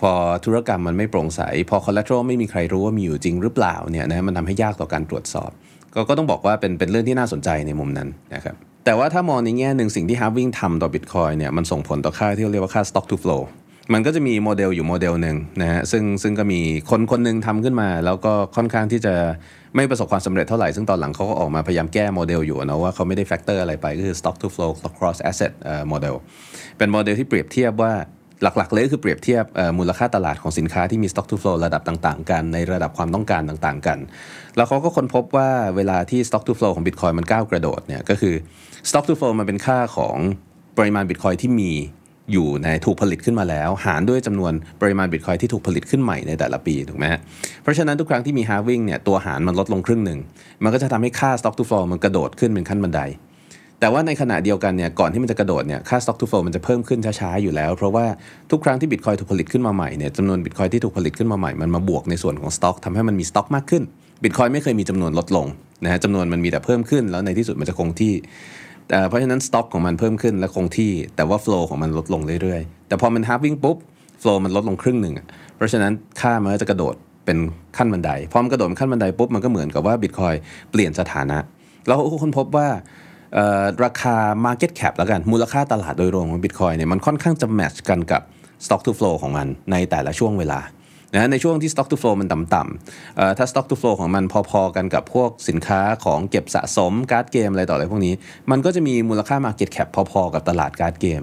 [0.00, 0.12] พอ
[0.44, 1.40] ธุรกรรมมันไม่โปร่งใส
[1.70, 5.50] พอคอลเล t ทร a ไม่มีใครรู้ว่ามีอยู่จริงหรือเปล่าเนี่ยนะมันทำให้ยากต่อการตรวจสอบ
[5.94, 13.42] ก็ก็ต้องบอกว่าเป็นเป็นเรื่องที่น่าสนใจในมุมนั้นนะครับแต่ว่าถ้ามองในแง่หนึ่งสิ่งที่ halving ทำต่อบิตคอยน์เนี่ยมันส่งผลต่อค่าที่เรียกว่าค่า stock to flow
[13.92, 19.14] มันก็จะมีโมเดลอยู่โมเดลหนึ่งนะฮะซึ่งซึ่งก็มีคนคนหนึ่งทำขึ้นมา แล้วก็ค่อนข้างที่จะ
[19.76, 26.14] ไม่ประสบความสำเร็จเท่าไหร่ ซึ่งตอนหลังเขาก็ออกมาพยายามแก้โมเดลอยู่นะว่าเขาไม่ได้ factor อะไรไปก็คือ stock to flow cross asset เอ่อ model
[26.78, 27.92] เป็นโมเดลที่เปรียบเทียบว่า
[28.44, 29.44] หลักๆ เลยก็คือเปรียบเทียบ
[29.78, 33.98] มูลค่าตลาดของสินค้าที่มี stock to flow ระดับต่างๆ กันในระดับความต้องการต่างๆ กัน
[34.56, 38.34] แล้วเขาก็ค้นพบว่าเวลาที่ stock to flow ของ Bitcoin มันก้าวกระโดดเนี่ยก็คือ
[38.88, 40.16] stock to flow มันเป็นค่าของ
[40.78, 41.72] ปริมาณ Bitcoin ที่มี
[42.32, 47.20] อยู่ในถูกผลิตขึ้นมาแล้ว หารด้วยจำนวนปริมาณ Bitcoin ที่ถูกผลิตขึ้นใหม่ในแต่ละปีถูกไหมฮะ
[47.62, 50.20] เพราะฉะนั้นทุกครั้งที่มี halving เนี่ยตัวหารมันลดลงครึ่งหนึ่ง
[50.62, 53.00] มันก็จะทำให้ค่า stock to flow มันกระโดดขึ้นเป็นขั้นบันได
[53.84, 58.06] แต่ว่าในขณะเดียวกันเนี่ยก่อนที่มันจะกระโดดเนี่ยค่า stock to flow มันจะเพิ่มขึ้นช้าๆอยู่แล้ว เพราะว่า
[58.50, 63.82] ทุกครั้งที่ Bitcoin ถูกผลิตขึ้นมาใหม่เนี่ยจำนวน Bitcoin ที่ถูกผลิตขึ้นมาใหม่มันมาบวกในส่วนของ stock ทำให้มันมี stock มากขึ้น
[64.22, 65.46] Bitcoin ไม่เคยมีจำนวนลดลง
[65.84, 68.12] นะฮะจำนวนมันมีแต่เพิ่มขึ้น แล้วในที่สุดมันจะคงที่
[68.90, 73.76] เอ่เพราะฉะนั้น stock ของมันเพิ่มขึ้นและคงที่แต่ว่า flow ของมันลดลงเรื่อยๆ แต่พอมัน halving ปุ๊บ
[74.22, 75.14] flow มันลดลงครึ่งหนึ่ง
[75.56, 77.38] เพราะฉะนั้นค่ามันก็จะกระโดดเป็น
[77.76, 80.36] ขั้นบันไดพอมันกระโดดขั้นบันไดปุ๊บมันก็เหมือนกับว่า Bitcoin
[80.70, 81.38] เปลี่ยนสถานะ
[81.86, 82.68] แล้วก็ค้นพบว่า
[83.84, 84.16] ราคา
[84.46, 88.22] Market Cap แล้วกัน มูลค่าตลาดโดยรวมของ Bitcoin เนี่ยมันค่อนข้างจะแมทช์กันกับ
[88.64, 90.60] Stock to Flow ของมันในแต่ละช่วงเวลา
[91.14, 98.14] นะในช่วงที่ Stock to Flow มันต่ำๆถ้า Stock to Flow ของมันพอๆกันกับพวกสินค้าของเก็บสะสมการ์ดเกมอะไรต่ออะไรพวกนี้
[98.50, 101.22] มันก็จะมีมูลค่า Market Cap พอๆกับตลาดการ์ดเกม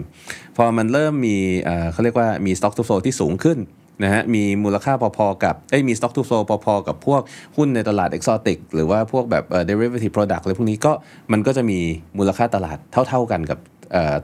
[0.58, 3.58] พอมันเริ่มมีเอ่อเขาเรียกว่ามี Stock to Flow ที่สูงขึ้น
[4.04, 7.22] นะฮะมีมูลค่าพอๆกับเอ้ยมี stock to flow พอๆกับพวก
[7.58, 10.92] หุ้นในตลาด exotic หรือว่าพวกแบบเดอ derivative product อะไรพวกนี้ก็
[11.32, 11.80] มันก็จะมี
[12.18, 12.78] มูลค่าตลาด
[13.10, 13.60] เท่า ๆกันกับ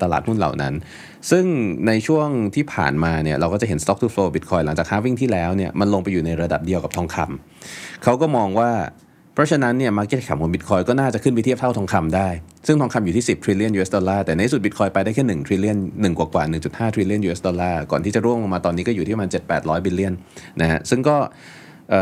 [0.04, 0.74] ตลาดหุ้นเหล่านั้น
[1.32, 1.46] ซึ่ง
[1.88, 8.70] ในช่วงที่ผ่านมาเนี่ยเราก็จะเห็น stock to flow bitcoin หลังจาก halving ที่แล้วเนี่ยมันลงไปอยู่ในระดับเดียวกับทองคำเขาก็มองว่า
[9.38, 12.28] เพราะฉะนั้นเนี่ย market cap ของ Bitcoin ก็น่าจะขึ้นไปเทียบเท่าทองคำได้
[12.68, 20.14] ซึ่งทองคำอยู่ที่ 10 trillion US ดอลลาร์แต่ในสุด Bitcoin ไปได้แค่1 trillion 1กว่ากว่า 1.5 trillion US ดอลลาร์ก่อนที่จะร่วงลงมาตอนนี้ก็อยู่ที่ประมาณ7-800 billion
[20.62, 21.18] นะฮะซึ่งก็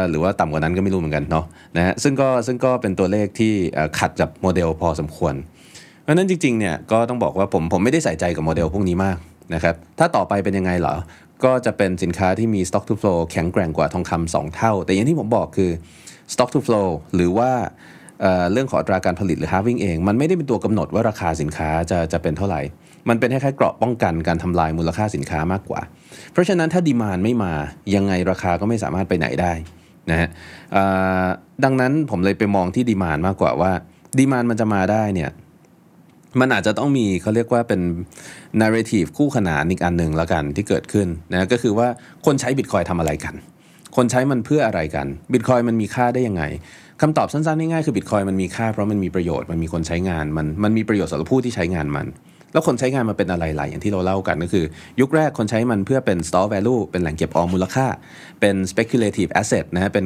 [0.09, 1.45] หรือว่าต่ำกว่านั้นก็ไม่รู้เหมือนกันเนาะ
[1.77, 3.53] นะฮะซึ่งก็ซึ่งก็เป็นตัวเลขที่
[3.99, 5.33] ขัดกับโมเดลพอสมควร
[6.01, 9.17] เพราะฉะนั้นจริงๆเนี่ยก็ต้องบอกว่าผมผมไม่ได้ใส่ใจกับโมเดลพวกนี้มาก
[9.53, 10.95] นะครับถ้าต่อไปเป็นยังไงเหรอ
[11.43, 15.71] ก็จะเป็นสินค้าที่มี stock to flow แข็งแกร่งกว่าทองคำสองเท่า แต่อย่างที่ผมบอกคือ
[16.33, 17.51] stock to flow หรือว่า
[18.21, 22.61] เเรื่องของอัตราการผลิตหรือ halving เอง มันไม่ได้เป็นตัวกำหนดว่าราคาสินค้าจะจะเป็นเท่าไหร่
[23.09, 25.81] มันเป็นแค่เกราะป้องกันการทำลายมูลค่าสินค้ามากกว่า
[26.31, 27.53] เพราะฉะนั้นถ้าดีมานไม่มา
[27.95, 29.53] ยังไงราคาก็ไม่สามารถไปไหนได้
[30.11, 30.29] นะฮะ
[31.63, 33.71] ดังนั้นผมเลยไปมองที่ demand มากกว่าว่า
[34.17, 35.31] demand มันจะมาได้เนี่ย
[36.39, 37.81] มันอาจจะต้องมีเขาเรียกว่าเป็น
[38.61, 41.87] narrative คู่ขนานอีกอันหนึ่งแล้วกันที่เกิดขึ้นนะก็คือว่า
[42.25, 43.35] คนใช้ Bitcoin ทำอะไรกัน
[43.95, 46.43] คนใช้มันเพื่ออะไรกันบิตคอยน์มันมีค่าได้ยังไง
[47.01, 52.07] คำตอบสั้นๆง่ายๆคือบิตคอยน์มันมีค่าเพราะมันมีประโยชน์มันมีคนใช้งานมันมันมีประโยชน์สำหรับผู้ที่ใช้งานมัน
[52.55, 54.65] แล้วคนใช้งานมันเป็นอะไรหลายอย่างที่เราเล่ากันก็คือ
[55.01, 57.85] ยุคแรกคนใช้มันเพื่อเป็น store value เป็นแหล่งเก็บออมมูลค่า
[58.41, 60.05] เป็น speculative asset นะฮะเป็น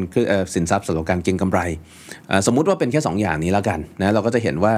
[0.53, 1.59] สินทรัพย์สำหรับการเก็งกำไร
[2.47, 4.73] สมมุติว่าเป็นแค่ 2 อย่างนี้แล้วกันนะเราก็จะเห็นว่า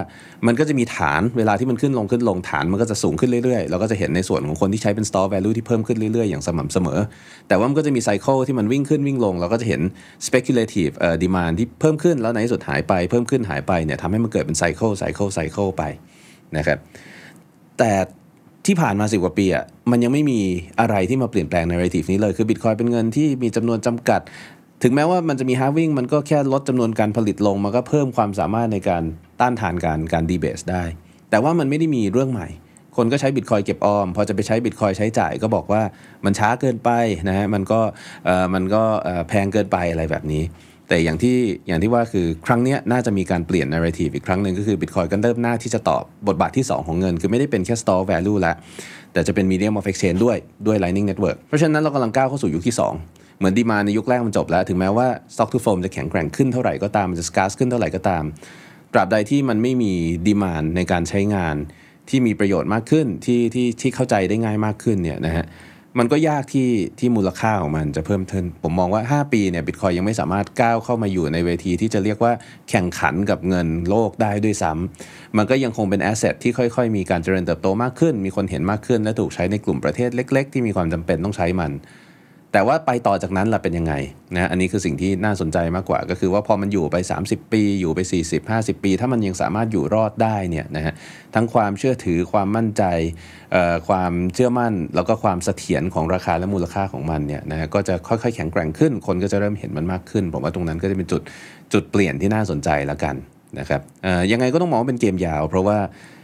[0.47, 6.99] มันก็จะมีฐานเวลาที่มันขึ้นลงขึ้นลงฐานมันก็จะสูงขึ้นเรื่อยๆ เราก็จะเห็นในส่วนของคนที่ใช้เป็น store value ที่เพิ่มขึ้นเรื่อยๆ อย่างสม่ำเสมอ
[7.47, 9.81] แต่ว่ามันก็จะมีไซเคิลที่มันวิ่งขึ้นวิ่งลง เราก็จะเห็น
[10.27, 10.93] speculative
[11.23, 15.83] demand ที่เพิ่มขึ้นแล้วในที่สุดหายไปเพิ่มขึ้นหายไปเนี่ยทำให้มันเกิดเป็นไซเคิลไซเคิลไซเคิลไป
[16.57, 16.79] นะครับ
[17.81, 17.93] แต่
[18.67, 20.39] ที่ผ่านมาสิกว่าปีอะมันยังไม่มี
[20.79, 24.21] อะไรที่มาเปลี่ยนแปลง narrative นี้เลย คือ Bitcoin เป็นเงินที่มีจำนวนจำกัด
[24.83, 29.03] ถึงแม้ว่ามันจะมี halving มันก็แค่ลดจำนวนการผลิตลง มันก็เพิ่มความสามารถในการ
[29.39, 30.83] ต้านทานการการดีเบสได้
[31.29, 32.47] แต่ว่ามันไม่ได้มีเรื่องใหม่
[32.97, 35.81] คนก็ใช้ Bitcoin เก็บออม พอจะไปใช้ Bitcoin ใช้จ่ายก็บอกว่า
[36.25, 36.89] มันช้าเกินไป
[37.29, 37.79] นะฮะมันก็
[38.25, 40.43] เอ่อมันก็เออแพงเกินไปอะไรแบบนี้
[40.91, 41.37] แต่อย่างที่
[41.67, 48.55] อย่างที่ว่าคือครั้งนี้น่าจะมีการเปลี่ยน narrative อีกครั้งหนึ่งก็คือ Bitcoin ก็เริ่มหน้าที่จะตอบบทบาทที่ 2 ของเงิน คือไม่ได้เป็นแค่ store value แล้ว
[49.13, 50.37] แต่จะเป็น medium of exchange ด้วย
[50.67, 52.75] ด้วย Lightning Network เพราะฉะนั้นเรากำลังก้าวเข้าสู่ยุคที่
[53.05, 58.23] 2 เหมือนดีมาในยุคแรกมันจบแล้ว ถึงแม้ว่า stock to flow จะแข็งแกร่งขึ้นเท่าไหร่ก็ตามมันจะ scarce ขึ้นเท่าไหร่ก็ตาม
[58.93, 59.93] ตราบใดที่มันไม่มี
[60.27, 61.55] ดีมานในการใช้งาน
[62.09, 65.45] ที่มีประโยชน์มากขึ้นที่ที่ที่เข้าใจได้ง่ายมากขึ้นเนี่ยนะฮะ
[65.99, 66.69] มันก็ยากที่
[66.99, 72.33] ที่มูลค่าของมันจะเพิ่มขึ้น ผมมองว่า 5 ปีเนี่ยบิตคอยยังไม่สามารถก้าวเข้ามาอยู่ในเวทีที่จะเรียกว่า
[72.69, 81.71] แข่งขันกับเงินโลกได้ด้วยซ้ำมันก็ยังคงเป็นแอสเซทที่ค่อยๆ มีการเจริญเติบโตมากขึ้น มีคนเห็นมากขึ้น และถูกใช้ในกลุ่มประเทศเล็ก ๆ ที่มีความจำเป็นต้องใช้มัน
[82.53, 83.93] แต่ว่าไปต่อจากนั้นล่ะเป็นยังไง
[84.35, 90.93] นะอันนี้คือสิ่งที่น่าสนใจมากกว่า ก็คือว่าพอมันอยู่ไป 30 ปีอยู่ไป 40 50 ปี ถ้ามันยังสามารถอยู่รอดได้เนี่ยนะฮะ
[91.35, 92.83] ทั้งความเชื่อถือความมั่นใจ
[93.87, 101.21] ความเชื่อมั่น แล้วก็ความเสถียรของราคาและมูลค่าของมันเนี่ยนะฮะก็จะค่อยๆแข็งแกร่งขึ้น คนก็จะเริ่มเห็นมันมากขึ้น ผมว่าตรงนั้นก็จะเป็นจุด
[101.73, 103.15] จุดเปลี่ยนที่น่าสนใจแล้วกัน
[103.59, 103.81] นะครับ
[104.31, 105.77] ยังไงก็ต้องมองว่าเป็นเกมยาว เพราะว่า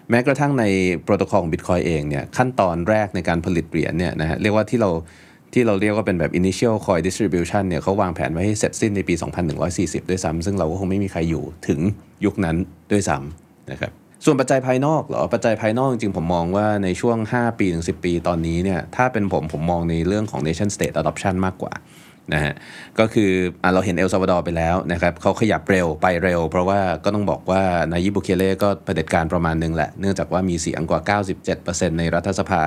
[0.10, 0.66] แม้กระทั่งใน
[1.04, 4.90] โปรโตคอลของ Bitcoin เองเนี่ยขั้นตอนแรกในการผลิตเหรียญเนี่ยนะฮะเรียกว่าที่เรา
[5.58, 9.14] ที่เราเรียกว่าเป็นแบบ initial coin distribution เนี่ยเขาวางแผนไว้ให้เสร็จสิ้นในปี
[9.62, 11.80] 2140 ด้วยซ้ำซึ่งเราก็คงไม่มีใครอยู่ถึง
[12.26, 12.56] ยุคนั้น
[12.92, 13.92] ด้วยซ้ำนะครับ
[14.26, 21.74] ส่วนปัจจัยภายนอกเหรอปัจจัยภายนอกจริงผมมองว่าในช่วง 5 ปีถึง10 ปีตอนนี้เนี่ยถ้าเป็นผมผมมองในเรื่องของ nation state adoption มากกว่า
[22.34, 22.54] นะฮะ
[23.00, 23.32] ก็คือ
[23.64, 27.62] อเราเห็นเอลซาวาดอร์ไปแล้วนะครับเขาขยับเร็วไปเร็ว เพราะว่าก็ต้องบอกว่า
[27.92, 31.20] นายยิบุเคเล่ก็เผด็จการประมาณหนึ่งแหละ เนื่องจากว่ามีเสียงกว่า
[31.56, 32.62] 97%ในรัฐสภา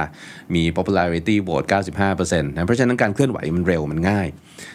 [0.55, 1.67] มี popularity vote
[2.07, 4.29] 95%นะเพราะฉะนั้นการเคลื่อนไหวมันเร็วมันง่าย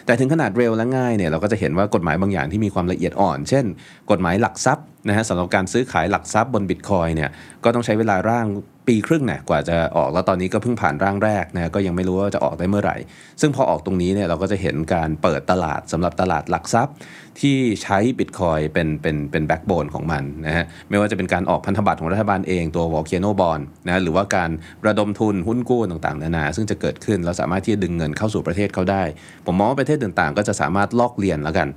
[0.06, 3.64] แต่ถึงขนาดเร็วและง่ายเนี่ยเราก็จะเห็นว่ากฎหมายบางอย่างที่มีความละเอียดอ่อน เช่น
[4.10, 7.30] กฎหมายหลักทรัพย์นะฮะสำหรับการซื้อขายหลักทรัพย์บนบิตคอยเนี่ย
[7.64, 8.46] ก็ต้องใช้เวลาร่าง
[8.88, 12.96] ปีครึ่งเนี่ยกว่าจะออกแล้วตอนนี้ก็เพิ่งผ่านร่างแรกนะก็ยังไม่รู้ว่าจะออกได้เมื่อไหร่
[13.40, 16.94] ซึ่งพอออกตรงนี้เนี่ยเราก็จะเห็นการเปิดตลาดสำหรับตลาดหลักทรัพย์
[17.40, 24.50] ที่ใช้บิตคอยน์เป็นเป็นเป็น backbone ของมันนะฮะไม่ว่าจะเป็นการออกพันธบัตรของรัฐบาลเองตัว Volcano Bond นะหรือว่าการ
[24.86, 29.02] ระดมทุนหุ้นกู้ต่างๆนานา ซึ่งจะเกิดขึ้นแล้วสามารถที่จะดึงเงินเข้าสู่ประเทศเขาได้
[29.46, 31.68] ผมมองว่าประเทศต่างๆ ก็จะสามารถลอกเลียนแล้วกัน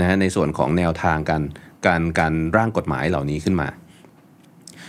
[0.00, 1.42] นะฮะในส่วนของแนวทางการ
[1.86, 3.68] การการร่างกฎหมายเหล่านี้ขึ้นมา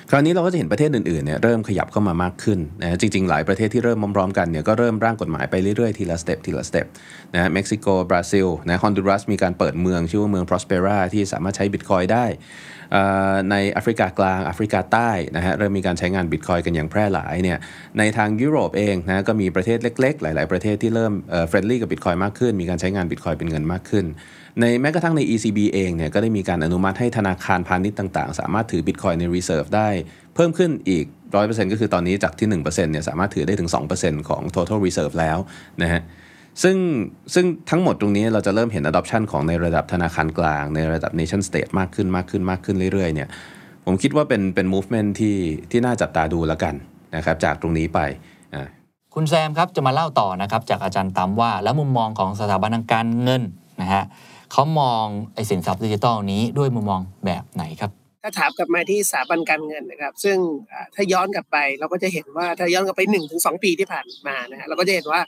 [0.09, 6.85] คราวนี้เราก็จะเห็นประเทศอื่นๆเนี่ยเริ่มขยับเข้ามามากขึ้นนะจริงๆ หลายประเทศที่เริ่มพร้อมๆกันเนี่ยก็เริ่มร่างกฎหมายไปเรื่อยๆ ทีละ step ทีละ step
[7.33, 12.25] นะฮะเม็กซิโกบราซิลนะฮอนดูรัสมีการเปิดเมืองชื่อว่าเมือง Prospera ที่สามารถใช้บิตคอยน์ได้
[12.95, 17.57] อ่อในแอฟริกากลางแอฟริกาใต้นะฮะเริ่มมีการใช้งานบิตคอยน์กันอย่างแพร่หลายเนี่ย
[17.97, 24.05] ในทางยุโรปเองนะก็มีประเทศเล็ก ๆ หลาย ๆประเทศที่เริ่มเออ friendly กับบิตคอยน์มากขึ้น มีการใช้งานบิตคอยน์เป็นเงินมากขึ้น
[24.59, 29.89] ในแม้กระทั่งใน ECB เองเนี่ยก็ได้มีการอนุมัติให้ธนาคารพาณิชย์ต่างๆ สามารถถือบิตคอยน์ใน reserve ได้
[30.35, 31.05] เพิ่มขึ้นอีก
[31.37, 35.37] 100%ก็คือตอนนี้จากที่ 1%เนี่ยสามารถถือได้ถึง 2%ของ total reserve แล้ว
[35.81, 36.01] นะฮะ
[36.63, 36.77] ซึ่ง
[37.33, 43.29] ซึ่งทั้งหมดตรงนี้เราจะเริ่มเห็น adoption ของในระดับธนาคารกลาง ในระดับ nation state มากขึ้นมากขึ้นมากขึ้นเรื่อยๆเนี่ย
[43.85, 45.37] ผมคิดว่าเป็นเป็น movement ที่
[45.71, 46.75] ที่น่าจับตาดูแล้วกัน
[47.15, 47.99] นะครับจากตรงนี้ไป
[49.13, 53.43] คุณแซมครับจะมาเล่าต่อนะครับจากอาจารย์ตั้มว่า แล้วมุมมองของสถาบันทางการเงิน
[53.81, 54.03] นะฮะ
[54.51, 57.91] เขามองไอ้สินทรัพย์ดิจิทัลนี้ด้วยมุมมองแบบไหนครับ
[58.23, 60.37] ถ้าถามกลับมาที่สถาบันการเงินนะครับ ซึ่ง
[60.95, 65.21] ถ้าย้อนกลับไปเราก็จะเห็นว่าถ้าย้อนกลับไป1นถึงสปีที่ผ่านมานะฮะเราก็จะเห็นว่า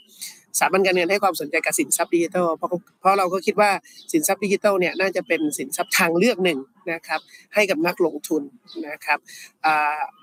[0.58, 2.70] สถาบันการเงินให้ความสนใจกับสินทรัพย์ดิจิทัลเพราะ
[3.00, 3.70] เพราะเราก็คิดว่า
[4.12, 6.58] สินทรัพย์ดิจิทัลเนี่ยน่าจะเป็นสินทรัพย์ทางเลือกหนึ่ง
[6.92, 7.20] นะครับ
[7.54, 8.42] ให้กับนักลงทุน
[8.88, 9.18] นะครับ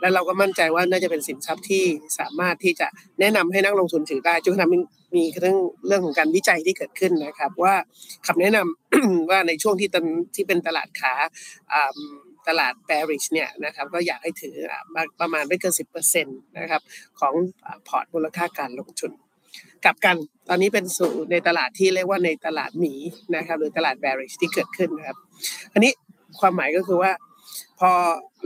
[0.01, 1.84] และเราก็มั่นใจว่าน่าจะเป็นสินทรัพย์ที่
[2.19, 2.88] สามารถที่จะ
[3.19, 4.69] แนะนำให้นักลงทุนถือได้จนกระทั่ง
[5.15, 5.57] มีเรื่อง
[5.88, 7.76] เรื่องของการวิจัยที่เกิดขึ้นนะครับ ว่า
[8.28, 10.05] คำแนะนำว่าในช่วงที่ตน
[10.36, 11.13] ที่เป็นตลาดขา
[12.47, 14.55] ตลาด bearish เนี่ยนะครับก็อยากให้ถือ
[15.21, 15.73] ประมาณไม่เกิน
[16.11, 16.82] 10%นะครับ
[17.19, 17.34] ของ
[17.88, 19.11] พอร์ตมูลค่าการลงทุน
[19.85, 20.15] กลับกัน
[20.49, 22.93] ตอนนี้เป็นสู่ในตลาดที่เรียกว่าในตลาดหมี
[23.35, 25.17] นะครับหรือตลาด bearish ที่เกิดขึ้นนะครับ
[25.73, 25.91] อันนี้
[26.39, 27.11] ความหมายก็คือว่า
[27.79, 27.91] พอ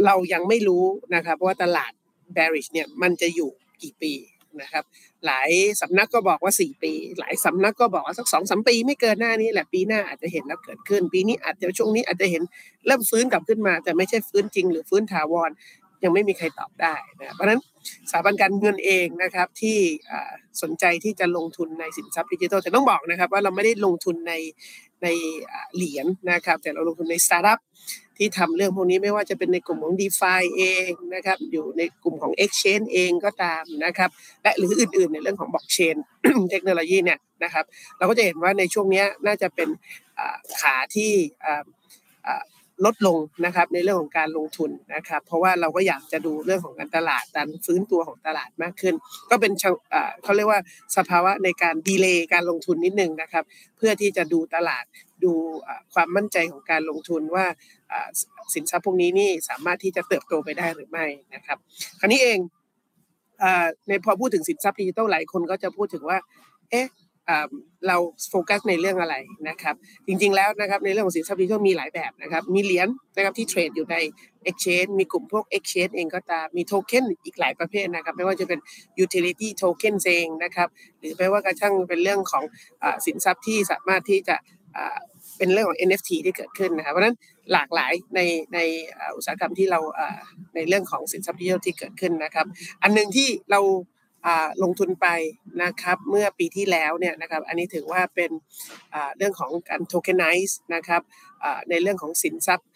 [0.06, 0.86] เรายังไม่รู้
[1.16, 1.92] นะครับว่าตลาด
[2.36, 3.50] bearish เนี่ยมันจะอยู่
[3.82, 4.14] กี่ปี
[4.62, 4.84] นะครับ
[5.26, 5.50] หลาย
[5.82, 12.44] สำนักก็บอกว่า 4 ปี หลายสำนักก็บอกว่าสักสองสามปี ไม่เกินหน้านี้แหละปีหน้าอาจจะเห็นแล้วเกิดขึ้น ปีนี้อาจจะช่วงนี้อาจจะเห็น
[12.88, 15.50] เริ่มฟื้นกลับขึ้นมา แต่ไม่ใช่ฟื้นจริงหรือฟื้นถาวร
[16.04, 17.60] ยังไม่มีใครตอบได้นะเพราะฉะนั้น
[18.12, 19.78] สถาบันการเงินเองนะครับที่
[20.62, 24.34] สนใจที่จะลงทุนในสินทรัพย์ดิจิทัลแต่ต้องบอกนะครับว่าเราไม่ได้ลงทุนใน
[25.04, 25.08] ใน
[25.76, 27.60] เหรียญนะครับ แต่เราลงทุนในสตาร์ทอัพ
[28.18, 34.10] ที่ทำเรื่องพวกนี้ไม่ว่าจะเป็นในกลุ่มของ d e f i เองนะครับอยู่ในกลุ่มของ Exchange เองก็ตามนะครับ
[34.44, 35.96] และหรืออื่นๆในเรื่องของบล็อกเชน
[36.52, 37.66] เทคโนโลยีเนี่ยนะครับ
[37.98, 39.70] เราก็จะเห็นว่าในช่วงนี้น่าจะเป็น
[40.60, 41.12] ขาที่
[42.86, 48.96] ลดลงนะครับในเรื่องของการลงทุนนะครับ เพราะว่าเราก็อยากจะดูเรื่องของการตลาดการฟื้นตัวของตลาดมากขึ้น
[49.30, 49.52] ก็เป็น
[50.24, 50.62] เขาเรียกว่า
[50.98, 53.44] สภาวะในการดีเลย์การลงทุนนิดนึงนะครับ
[53.78, 54.84] เพื่อที่จะดูตลาด
[55.24, 55.32] ดู
[55.94, 57.46] ความมั่นใจของการลงทุนว่า
[58.54, 61.58] สินทรัพย์พวกนี้นี่สามารถที่จะเติบโตไปได้หรือไม่นะครับ
[62.00, 62.40] คราวนี้เอง
[63.88, 66.18] ในพอพูดถึงสินทรัพย์ดิจิทัลหลายคนก็จะพูดถึงว่า
[66.72, 67.09] เอ๊ะอ่า
[67.88, 67.98] เรา
[68.30, 69.16] โฟกัสในเรื่องอะไร
[69.50, 69.76] นะครับ
[70.08, 73.96] จริงๆแล้วนะครับในเรื่องของสินทรัพย์ดิจิทัลมีหลายแบบนะครับ มีเหรียญนะครับที่เทรดอยู่ใน
[74.50, 78.60] Exchange มีกลุ่มพวก Exchange เองก็ตามมีโทเค็นอีกหลายประเภทนะครับ ไม่ว่าจะเป็น
[79.04, 80.68] Utility Token เองนะครับ
[81.00, 82.44] หรือไม่ว่ากระทั่งเป็นเรื่องของ
[82.84, 84.36] อสินทรัพย์ที่สามารถที่จะ
[85.38, 87.16] เป็นเรื่องของ NFT ที่เกิดขึ้นนะครับเพราะนั้น
[87.54, 88.20] หลากหลายใน
[88.54, 88.60] ใน
[89.16, 89.80] อุตสาหกรรมที่เรา
[90.56, 92.46] ในเรื่องของสินทรัพย์ดิจิทัลที่เกิดขึ้นนะครับ
[92.84, 93.62] อันหนึ่งที่เรา
[94.64, 95.08] ลงทุนไป
[95.64, 98.32] นะครับเมื่อปีที่แล้วเนี่ยนะครับอันนี้ถือว่าเป็น
[99.18, 101.02] เรื่องของการ tokenize นะครับ
[101.70, 102.68] ในเรื่องของสินทรัพย์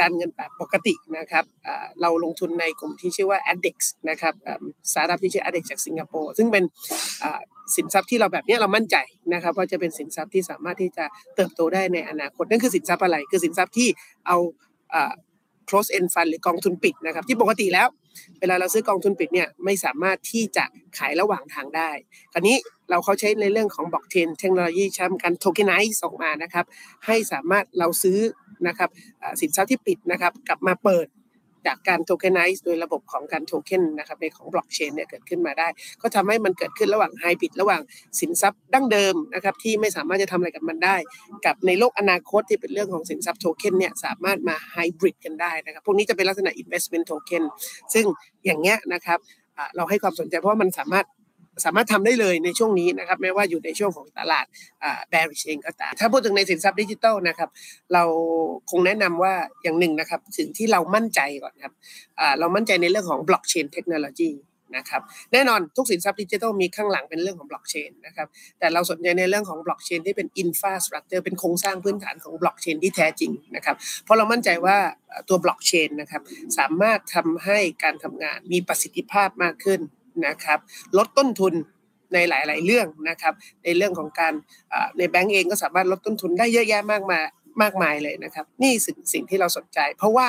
[0.00, 1.44] การเงินแบบปกตินะครับ
[2.00, 3.76] เราลงทุนในกลุ่มที่ชื่อว่า ADDEX
[4.10, 4.34] นะครับ
[4.90, 6.64] สตาร์ทอัพที่ชื่อ ADDEX จากสิงคโปร์ซึ่งเป็น
[7.76, 8.96] สินทรัพย์ที่เราแบบนี้เรามั่นใจ
[9.34, 11.04] นะครับว่าจะเป็นสินทรัพย์ที่สามารถที่จะ
[11.36, 13.88] เติบโตได้ในอนาคตนั่นคือสินทรัพย์อะไรคือสินทรัพย์ที่
[14.26, 14.36] เอา
[15.70, 17.88] closed end fund หรือกองทุนปิดนะครับที่ปกติแล้ว
[18.40, 20.64] เวลาเราซื้อกองทุนปิดเนี่ยไม่สามารถที่จะ
[20.98, 21.90] ขายระหว่างทางได้
[22.32, 22.56] คราวนี้
[22.90, 26.64] เราเขาใช้ในเรื่องของบล็อกเชนเทคโนโลยีใช้การ tokenize ออกมานะครับ
[27.06, 28.18] ให้สามารถเราซื้อ
[28.66, 28.90] นะครับ
[29.40, 31.06] สินทรัพย์ที่ปิดนะครับกลับมาเปิด
[31.66, 35.68] จากการ tokenize โดยระบบของการโทเค็นนะครับในของบล็อกเชนเนี่ยเกิดขึ้นมาได้
[36.02, 37.80] ก็ทำให้มันเกิดขึ้นระหว่างไฮบริดระหว่าง
[38.20, 40.96] สินทรัพย์ดั้งเดิมนะครับที่ไม่สามารถจะทำอะไรกับมันได้
[41.46, 47.42] กับในโลกอนาคตที่เป็นเรื่องของสินทรัพย์โทเค็นเนี่ยสามารถมาไฮบริดกันได้นะครับพวกนี้จะเป็นลักษณะ investment token
[47.94, 48.04] ซึ่ง
[48.44, 49.18] อย่างเงี้ยนะครับ
[49.76, 51.06] เราให้ความสนใจเพราะมันสามารถ
[51.64, 54.46] สามารถทำได้เลยในช่วงนี้นะครับแม้ว่าอยู่ในช่วงของตลาด
[54.82, 57.48] อ่า bearish เองก็ตามถ้าพูดถึงในสินทรัพย์ดิจิทัลนะครับ
[57.92, 58.02] เรา
[58.70, 61.72] คงแนะนำว่าอย่างหนึ่งนะครับสิ่งที่เรามั่นใจก่อนครับ
[62.38, 64.32] เรามั่นใจในเรื่องของ blockchain technology
[64.78, 65.02] นะครับ
[65.32, 74.76] แน่นอนทุกสินทรัพย์ดิจิทัลมีข้างหลังเป็นเรื่องของบล็อกเชนนะครับแต่เราสนใจในเรื่องของบล็อกเชนที่เป็น infrastructure เป็นโครงสร้างพื้นฐานของบล็อกเชนที่แท้จริงนะครับเพราะเรามั่นใจว่า
[75.28, 76.22] ตัวบล็อกเชนนะครับ
[76.58, 79.80] สามารถทำให้การทำงานมีประสิทธิภาพมากขึ้น
[80.26, 80.58] นะครับ
[80.98, 81.54] ลดต้นทุน
[82.14, 84.32] ในหลาย ๆ เรื่องนะครับ ในเรื่องของการ
[84.98, 87.24] ในแบงก์เองก็สามารถลดต้นทุนได้เยอะแยะมากมาย
[87.62, 90.28] มากมายเลยนะครับ นี่สิ่งสิ่งที่เราสนใจ เพราะว่า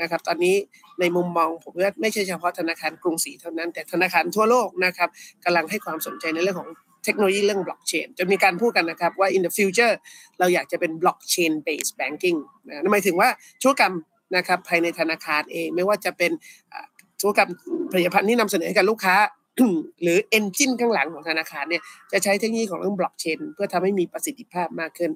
[0.00, 0.56] นะครับตอนนี้
[1.00, 5.08] ในมุมมองผมว่าไม่ใช่เฉพาะธนาคารกรุงศรีเท่านั้น แต่ธนาคารทั่วโลกนะครับ
[5.44, 6.70] กำลังให้ความสนใจในเรื่องของ
[7.04, 9.94] เทคโนโลยีเรื่องบล็อกเชนจะมีการพูดกันนะครับว่า in the future
[10.38, 13.28] เราอยากจะเป็น blockchain based banking นะหมายถึงว่า
[13.62, 13.94] ธุรกรรม
[14.36, 16.32] นะครับภายในธนาคารเองไม่ว่าจะเป็น
[17.20, 17.50] ธุรกรรม
[17.92, 19.16] ผลิตภัณฑ์ที่นำเสนอให้กับลูกค้า
[20.02, 25.10] หรือ engine ข้างหลังของธนาคารเนี่ยจะใช้เทคโนโลยีของเรื่องบล็อกเชนเพื่อทำให้มีประสิทธิภาพมากขึ้น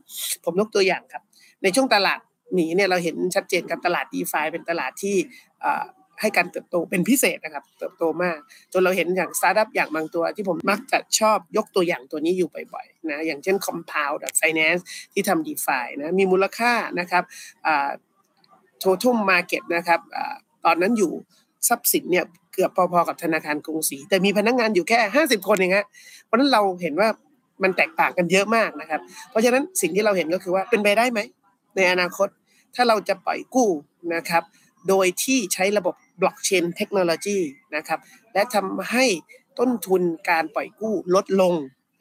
[0.45, 1.23] ผมยกตัวอย่างครับ
[1.63, 2.21] ในช่วงตลาด
[2.55, 5.17] หมีเนี่ยเราเห็นชัดเจนกับตลาด d e f าเป็นตลาดที่
[6.21, 8.39] ให้การเติบโตเป็นพิเศษนะครับ เติบโตมาก
[8.73, 14.83] จนเราเห็นอย่างสตาร์ทอัพอย่างบางตัวที่ผมมักจะชอบยกตัวอย่างตัวนี้อยู่บ่อยๆนะอย่างเช่น Compound Finance
[15.13, 17.25] ที่ทำ d e f านะมีมูลค่านะครับ
[18.83, 20.19] total market นะครับอ
[20.65, 21.13] ตอนนั้นอยู่
[21.69, 25.87] ทรัพย์สินเนี่ยเกือบพอๆกับธนาคารกรุงศรีแต่มีพนักงานอยู่แค่ 50 คนเองฮะ
[26.27, 27.09] เพราะฉะนั้นเราเห็นว่า
[27.63, 29.01] มันแตกต่างกันเยอะมากนะครับ
[29.31, 31.21] เพราะฉะนั้นสิ่งที่เราเห็นก็คือว่าเป็นไปได้ไหม
[31.77, 32.29] ในอนาคต
[32.75, 33.69] ถ้าเราจะปล่อยกู้
[34.15, 34.43] นะครับ
[34.89, 37.39] โดยที่ใช้ระบบบล็อกเชนเทคโนโลยี
[37.77, 37.99] นะครับ
[38.35, 39.05] และทำให้
[39.59, 41.55] ต้นทุนการปล่อยกู้ลดลง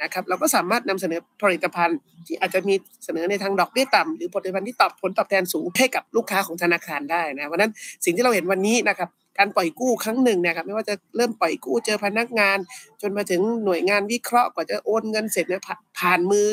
[0.04, 1.98] นะครับเราก็สามารถนำเสนอผลิตภัณฑ์
[2.28, 2.76] ที่อาจจะมี
[3.06, 7.72] เสนอในทางดอกเบี้ยต่ำหรือผลิตภัณฑ์ที่ตอบผลตอบแทนสูงให้กับลูกค้าของธนาคารได้นะเพราะนั้น
[8.06, 12.58] สิ่งที่เราเห็นวันนี้นะครับการปล่อยกู้ครั้งหนึ่งนะครับไม่ว่าจะเริ่มปล่อยกู้เจอพนักงาน
[13.02, 15.62] จนมาถึงหน่วยงานวิเคราะห์กว่าจะโอนเงินเสร็จเนี่ย
[16.00, 16.48] ผ่านมือ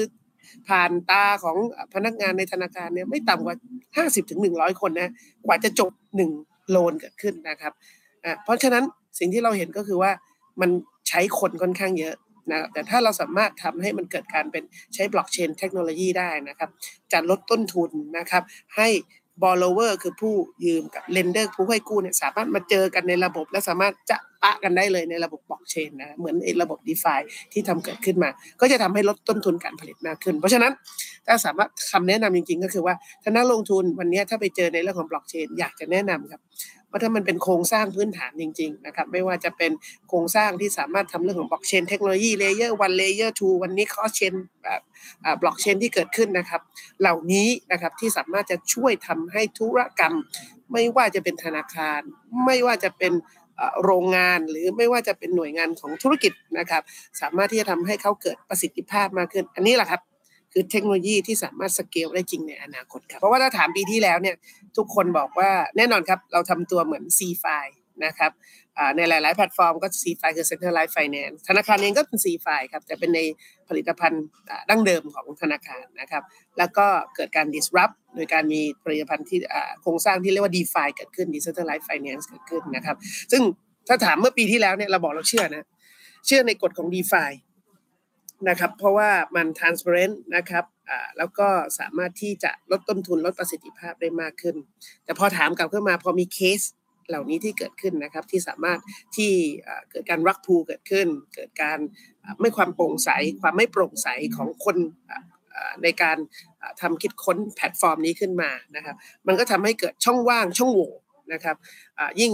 [0.68, 1.56] ผ่านตาของ
[1.94, 3.56] พนักงานในธนาคารเนี่ยไม่ต่ำกว่า
[4.06, 5.12] 50ถึง100 คนนะ
[5.46, 5.90] กว่าจะจบ
[6.32, 7.72] 1โลนเกิดขึ้นนะครับ
[8.44, 8.84] เพราะฉะนั้น
[9.18, 10.10] สิ่งที่เราเห็นก็คือว่า
[10.60, 10.70] มัน
[11.08, 12.14] ใช้คนค่อนข้างเยอะ
[12.50, 14.64] นะครับแต่ถ้าเราสามารถทำให้มันเกิดการเป็น
[14.94, 16.70] ใช้บล็อกเชนเทคโนโลยีได้นะครับ
[17.12, 18.42] จะลดต้นทุนนะครับ
[18.76, 18.88] ให้
[19.42, 20.34] borrower คือผู้
[20.64, 27.20] ยืมกับ lender ผู้ให้กู้เนี่ยสามารถมาเจอกันในระบบ และสามารถจะ ปะกันได้เลยในระบบบล็อกเชนนะเหมือนระบบ d e f i
[27.52, 28.30] ที่ทำเกิดขึ้นมา
[28.60, 30.72] ก็จะทำให้ลดต้นทุนการผลิตมากขึ้น เพราะฉะนั้น
[31.26, 36.40] ถ้าสามารถคำแนะนำจริง ๆ ก็คือว่าถ้านักลงทุนวันนี้ถ้าไปเจอในเรื่องของบล็อกเชนอยากจะแนะนำครับ
[36.90, 39.72] ว่าถ้ามันเป็นโครงสร้างพื้นฐานจริง ๆ นะครับ ไม่ว่าจะเป็น
[40.08, 44.80] โครงสร้างที่สามารถทำเรื่องของบล็อกเชนเทคโนโลยี layer one layer two วันนี้ cross-chainแบบ
[45.42, 46.60] บล็อกเชนที่เกิดขึ้นนะครับ
[47.00, 50.14] เหล่านี้นะครับที่สามารถจะช่วยทำให้ธุรกรรม
[50.72, 52.00] ไม่ว่าจะเป็นธนาคาร
[52.44, 53.12] ไม่ว่าจะเป็น
[53.84, 56.82] โรงงานหรือไม่ว่าจะเป็นหน่วยงานของธุรกิจนะครับ
[57.20, 60.00] สามารถที่จะทำให้เขาเกิดประสิทธิภาพมากขึ้น อันนี้แหละครับ
[60.52, 64.36] คือเทคโนโลยีที่สามารถสเกลได้จริงในอนาคตครับเพราะว่าถ้าถามปีที่แล้วเนี่ย
[64.76, 67.66] ทุกคนบอกว่าแน่นอนครับ เราทำตัวเหมือน c f i
[68.04, 68.32] นะครับ
[68.96, 73.20] ในหลาย ๆ แพลตฟอร์มก็ c f i คือ Centralized Finance ธนาคารเองก็เป็น c f i ครับแต่เป็นใน
[73.68, 74.24] ผลิตภัณฑ์
[74.70, 76.22] ดั้งเดิมของธนาคารนะครับ
[76.58, 76.86] แล้วก็
[77.16, 79.38] เกิดการ disrupt โดยการมีผลิตภัณฑ์ที่
[79.82, 82.96] โครงสร้างที่เรียกว่า DeFi เกิดขึ้น Decentralized Finance เกิดขึ้นนะครับ
[83.32, 83.42] ซึ่ง
[83.88, 85.64] ถ้าถามเมื่อปีที่แล้วเนี่ยเราบอกเราเชื่อนะ
[86.26, 87.30] เชื่อในกฎของ DeFi
[88.48, 90.64] นะครับเพราะว่ามัน transparent นะครับ
[91.18, 91.48] แล้วก็
[91.78, 94.56] สามารถที่จะลดต้นทุนลดประสิทธิภาพได้มากขึ้น
[95.04, 96.60] แต่พอถามกลับขึ้นมาพอมีเคส
[97.10, 98.78] เหล่านี้ที่เกิดขึ้นนะครับ ที่สามารถ
[99.16, 99.32] ที่
[99.90, 101.78] เกิดการรักพูเกิดขึ้น เกิดการ
[102.40, 104.76] ไม่ความโปร่งใส ความไม่โปร่งใสของคน
[105.82, 106.18] ในการ
[106.60, 108.96] อ่าทำคิดค้นแพลตฟอร์มนี้ขึ้นมานะครับ
[109.26, 110.92] มันก็ทำให้เกิดช่องว่างช่องโหว่
[111.32, 111.56] นะครับ
[112.20, 112.32] ยิ่ง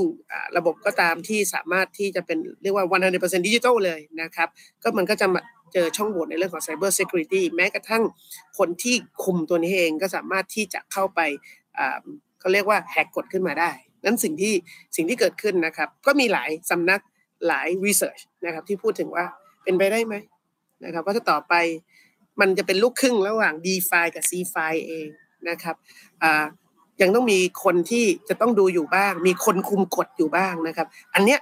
[0.56, 2.84] ระบบก็ตามที่สามารถที่จะเป็นเรียกว่า
[3.16, 4.48] 100%ดิจิทัลเลยนะครับ
[4.82, 5.40] ก็มันก็จะมา
[5.72, 8.02] เจอช่องโหว่ในเรื่องของ Cyber Security แม้กระทั่ง
[8.58, 11.20] คนที่คุมตัวนี้เองก็สามารถที่จะเข้าไป
[12.40, 13.70] เขาเรียกว่าแฮกกดขึ้นมาได้
[14.06, 14.54] นั้นสิ่งที่
[14.96, 17.00] สิ่งที่เกิดขึ้นนะครับ ก็มีหลายสำนัก
[17.46, 19.24] หลาย research นะครับ ที่พูดถึงว่า
[19.64, 20.14] เป็นไปได้ไหม
[20.84, 21.54] นะครับว่าถ้าต่อไป
[22.40, 25.08] มันจะเป็นลูกครึ่งระหว่าง DeFi กับ CeFi เอง
[25.48, 25.76] นะครับ
[27.02, 31.40] ยังต้องมีคนที่จะต้องดูอยู่บ้าง มีคนคุมกฎอยู่บ้างนะครับ อันเนี้ย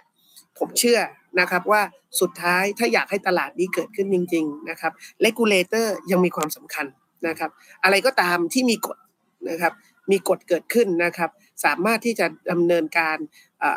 [0.58, 0.98] ผมเชื่อ
[1.40, 1.82] นะครับว่า
[2.20, 6.86] สุดท้ายถ้าอยากให้ตลาดนี้เกิดขึ้นจริง ๆ นะครับ regulator ยังมีความสำคัญ
[7.28, 7.50] นะครับ
[7.84, 8.98] อะไรก็ตามที่มีกฎ
[9.50, 9.72] นะครับ
[10.10, 11.30] มีกฎเกิดขึ้นนะครับ
[11.64, 13.16] สามารถที่จะดำเนินการ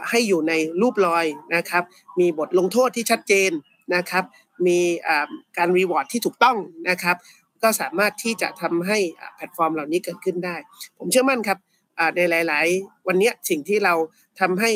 [0.09, 1.25] ให้อยู่ในรูปรอย
[1.55, 1.83] นะครับ
[2.19, 3.51] มีบทลงโทษที่ชัดเจน
[3.95, 4.23] นะครับ
[4.67, 4.79] มี
[5.57, 6.57] การ reward ที่ถูกต้อง
[6.89, 7.17] นะครับ
[7.63, 8.97] ก็สามารถที่จะทำให้
[9.35, 10.55] แพลตฟอร์มเหล่านี้เกิดขึ้นได้
[10.99, 11.57] ผมเชื่อมั่นครับ
[12.15, 13.93] ในหลาย ๆ วันนี้สิ่งที่เรา
[14.39, 14.69] ทำให้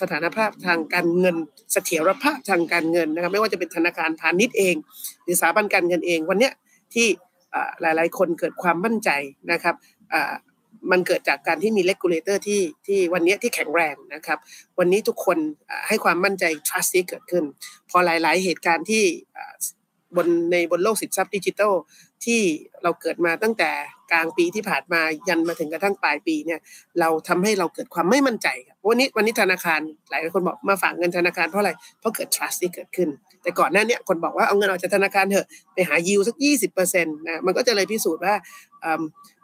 [0.00, 1.36] สถานภาพทางการเงิน
[1.72, 4.74] เสถียรภาพทางการเงินนะครับ ไม่ว่าจะเป็นธนาคารพาณิชย์เอง
[5.22, 6.50] หรือสถาบันการเงินเองวันนี้
[6.94, 7.08] ที่
[7.80, 9.10] หลาย ๆ คนเกิดความมั่นใจ
[9.52, 9.74] นะครับ
[10.90, 14.38] มันเกิดจากการที่มี regulator ที่ที่วันนี้ที่แข็งแรงนะครับ
[14.78, 15.38] วันนี้ทุกคน
[15.88, 17.44] ให้ความมั่นใจ trust ที่เกิดขึ้น
[17.90, 19.02] พอหลาย ๆ เหตุการณ์ที่
[20.16, 21.72] บนในบนโลกสินทรัพย์ดิจิทัล
[22.24, 22.40] ที่
[22.82, 23.70] เราเกิดมาตั้งแต่
[24.12, 26.60] กลางปีที่ผ่านมายันมาถึงกระทั่งปลายปีเนี่ย
[27.00, 33.08] เราทำให้เราเกิดความไม่มั่นใจครับวันนี้วันนี้ธนาคารหลายคนบอกมาฝากเงินธนาคารเพราะอะไรเพราะเกิด trust ที่เกิดขึ้น
[33.48, 36.36] แต่ก่อนหน้านี้คนบอกว่าเอาเงินออกจากธนาคารเถอะไปหายิวสัก
[36.76, 38.34] 20%นะมันก็จะเลยพิสูจน์ว่า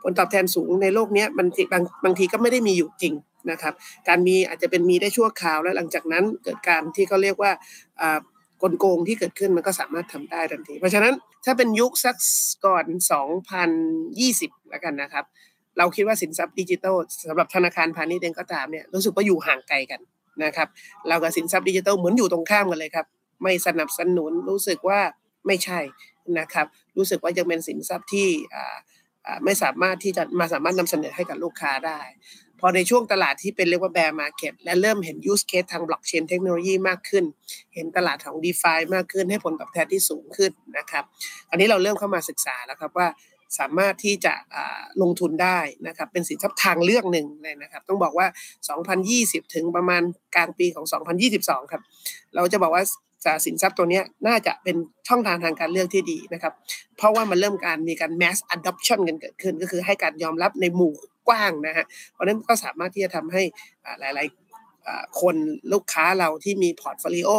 [0.03, 3.15] ผลตอบแทนสูงในโลกนี้มันบางบางทีก็ไม่ได้มีอยู่จริง
[3.51, 3.73] นะครับ
[4.09, 7.51] การมีอาจจะเป็นมีได้ชั่วคราว แล้วหลังจากนั้นเกิดการที่เขาเรียกว่า
[8.63, 12.17] กลโกงที่เกิดขึ้นมันก็สามารถทำได้ทันที เพราะฉะนั้นถ้าเป็นยุคสัก
[12.67, 12.85] ก่อน
[13.79, 15.25] 2020 แล้วกันนะครับ
[15.79, 16.97] เราคิดว่าสินทรัพย์ดิจิทัล
[17.29, 20.01] สำหรับธนาคารพาณิชย์เองก็ตามเนี่ยรู้สึกว่าอยู่ห่างไกลกัน
[20.45, 20.69] นะครับ
[21.09, 23.07] เรากับสินทรัพย์ดิจิทัลเหมือนอยู่ตรงข้ามกันเลยครับ
[23.43, 25.01] ไม่สนับสนุนรู้สึกว่า
[25.47, 25.81] ไม่ใช่
[26.39, 26.67] นะครับ
[26.97, 28.29] รู้สึกว่ายังเป็นสินทรัพย์ที่
[29.45, 32.01] ไม่สามารถที่จะมาสามารถนำเสนอให้กับลูกค้าได้
[32.61, 37.25] พอในช่วงตลาดที่เป็นเรียกว่า bear market และเริ่มเห็น use case ทางบล็อกเชนเทคโนโลยีมากขึ้น
[37.75, 41.05] เห็นตลาดของ d e f ามากขึ้นให้ผลตอบแทนที่สูงขึ้นนะครับ
[41.51, 43.09] อันนี้เราเริ่มเข้ามาศึกษาแล้วครับว่า
[43.59, 44.35] สามารถที่จะ
[45.03, 48.27] ลงทุนได้นะครับเป็นสินทรัพย์ทางเลือกหนึ่งเลยนะครับ ต้องบอกว่า
[48.91, 50.03] 2020 ถึงประมาณ
[50.35, 50.87] กลางปีของ
[51.31, 51.83] 2022 ครับ
[52.35, 52.85] เราจะบอกว่า
[53.45, 54.77] สินทรัพย์ตัวนี้น่าจะเป็น
[55.09, 56.53] ช่องทางทางการเลือกที่ดีนะครับ
[56.97, 60.93] เพราะว่ามันเริ่มการมีการ mass adoption กันเกิดขึ้น ก็คือให้การยอมรับในหมู่
[61.29, 63.43] กว้างนะฮะเพราะนั้นก็สามารถที่จะทำให้
[64.01, 64.44] หลาย ๆ
[65.21, 65.37] คน
[65.73, 67.31] ลูกค้าเราที่มีพอร์ตโฟลิโอ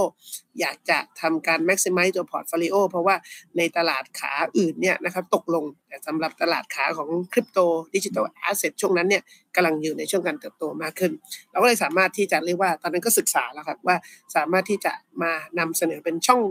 [0.60, 3.16] อยากจะทำการ maximize ตัวพอร์ตโฟลิโอเพราะว่า
[3.58, 7.60] ในตลาดขาอื่นเนี่ยนะครับตกลงแต่สำหรับตลาดขาของคริปโต
[7.96, 9.24] digital asset ช่วงนั้นเนี่ย
[9.56, 11.12] กำลังอยู่ในช่วงการเติบโตมากขึ้น
[11.52, 13.96] เราก็เลยสามารถที่จะเรียกว่าตอนนั้นก็ศึกษาแล้วครับว่า
[14.36, 16.42] สามารถที่จะมานำเสนอเป็นช่อง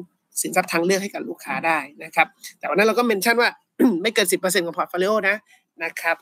[0.42, 2.26] สินทรัพย์ทางเลือกให้กับลูกค้าได้นะครับ
[2.58, 3.50] แต่วันนั้นเราก็ mention ว่า
[4.02, 5.36] ไม่เกิน 10%ของพอร์ตโฟลิโอนะ
[5.84, 6.16] นะครับ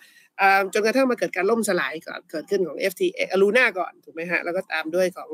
[0.72, 5.30] จนกระทั่งมาเกิดการล่มสลายก่อนเกิดขึ้นของ FTX อ Luna ก่อนถูกไหมฮะแล้วก็ตามด้วยของ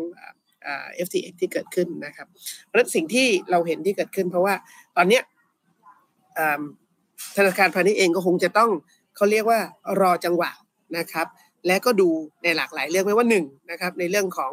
[1.06, 2.26] FTX ที่เกิดขึ้นนะครับ
[2.64, 4.54] เพราะฉะนั้นสิ่งที่เราเห็นที่เกิดขึ้น เพราะว่า
[4.96, 5.22] ตอนเนี้ย
[7.36, 8.70] ธนาคารพาณิชย์เองก็คงจะต้อง
[9.16, 9.60] เขาเรียกว่า
[10.00, 10.50] รอจังหวะ
[10.98, 11.26] นะครับ
[11.66, 12.08] และก็ดู
[12.42, 14.52] ในหลากหลายเรื่องไม่ว่าหนึ่งนะครับในเรื่องของ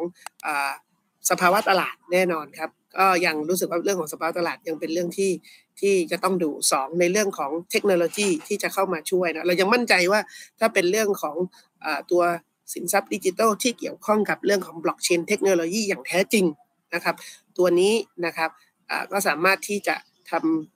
[1.30, 5.30] สภาวะตลาดแน่นอนครับ ก็ยังรู้สึกว่าเรื่องของสภาวะตลาดยังเป็นเรื่องที่
[5.80, 10.20] ที่จะต้องดู 2 ในเรื่องของเทคโนโลยีที่จะเข้ามาช่วยนะเรายังมั่นใจว่า
[10.58, 11.36] ถ้าเป็นเรื่องของ
[11.84, 12.22] อตัว
[12.74, 16.44] สินทรัพย์ดิจิทัลที่เกี่ยวข้องกับเรื่องของบล็อกเชนเทคโนโลยีอย่างแท้จริง
[16.94, 17.14] นะครับ
[17.58, 17.94] ตัวนี้
[18.26, 18.50] นะครับ
[19.12, 19.94] ก็สามารถที่จะ
[20.30, 20.75] ทำ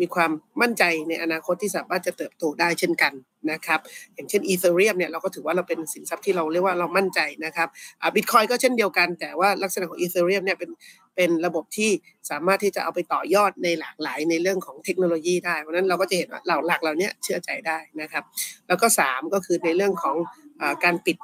[0.00, 3.12] มีความมั่นใจในอนาคตที่สามารถจะเติบโตได้เช่นกัน
[3.52, 3.80] นะครับ
[4.14, 7.68] อย่างเช่นอีเธเรียมเนี่ยเราก็ถือว่าเราเป็นสินทรัพย์ที่เราเรียกว่าเรามั่นใจนะครับ
[8.14, 10.70] บิตคอยก็เช่นเดียวกัน แต่ว่าลักษณะของอีเธเรียมเนี่ยเป็น
[11.16, 11.90] เป็นระบบที่
[12.30, 18.24] สามารถที่จะเอาไปต่อยอดในหลากหลายในเรื่องของเทคโนโลยีได้เพราะนั้นเราก็จะเห็นว่าเหล่าหลักเหล่านี้เชื่อใจได้นะครับ
[18.68, 20.16] แล้วก็ 3 ก็คือในเรื่องของ
[20.60, 21.16] อการปิด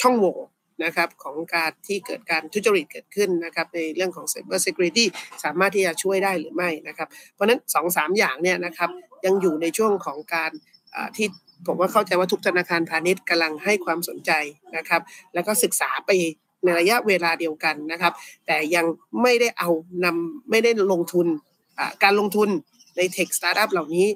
[0.00, 0.36] ช่องโหว่
[0.84, 5.04] นะครับของการที่เกิดการทุจริตเกิดขึ้นนะครับในเรื่องของ Cyber Security
[5.44, 8.90] สามารถที่จะช่วยได้หรือไม่นะครับ เพราะนั้น2อสอย่างเนี่ยนะครับ
[9.24, 10.50] ยังอยู่ในช่วงของการ
[11.16, 11.28] ที่
[11.66, 14.32] ผมว่าเข้าใจว่าทุกธนาคารพาณิชย์กำลังให้ความสนใจ
[14.76, 15.02] นะครับ
[15.34, 16.10] แล้วก็ศึกษาไป
[16.64, 18.12] ในระยะเวลาเดียวกันนะครับ
[18.46, 18.86] แต่ยัง
[19.22, 19.68] ไม่ได้เอา
[20.04, 21.26] นำไม่ได้ลงทุน
[22.02, 22.48] การลงทุน
[22.96, 24.06] ใน tech startup เหล่านี้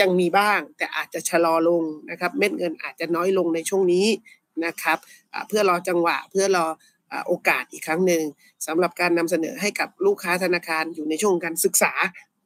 [0.00, 4.06] ยังมีบ้าง แต่อาจจะชะลอลงนะครับ เม็ดเงินอาจจะน้อยลงในช่วงนี้
[4.64, 4.98] นะครับ
[5.48, 6.66] เพื่อรอจังหวะเพื่อรอ
[7.26, 8.22] โอกาสอีกครั้งหนึ่ง
[8.66, 11.92] สำหรับการนำเสนอให้กับลูกค้าธนาคารอยู่ในช่วงการศึกษา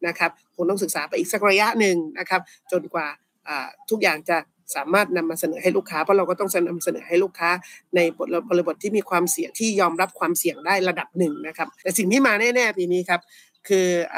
[0.07, 2.41] นะครับคงต้องศึกษาไปอีกสักระยะหนึ่งนะครับ
[2.73, 3.09] จนกว่า
[3.91, 4.37] ทุกอย่างจะ
[4.77, 7.51] สามารถนำมาเสนอให้ลูกค้าเพราะเราก็ต้องนำเสนอให้ลูกค้า
[7.97, 8.01] ใน
[8.49, 13.21] บริบทที่มีความเสี่ยงที่ยอมรับความเสี่ยงได้ระดับหนึ่งนะครับ แต่สิ่งที่มาแน่ๆปีนี้ครับ
[13.69, 14.17] คืออ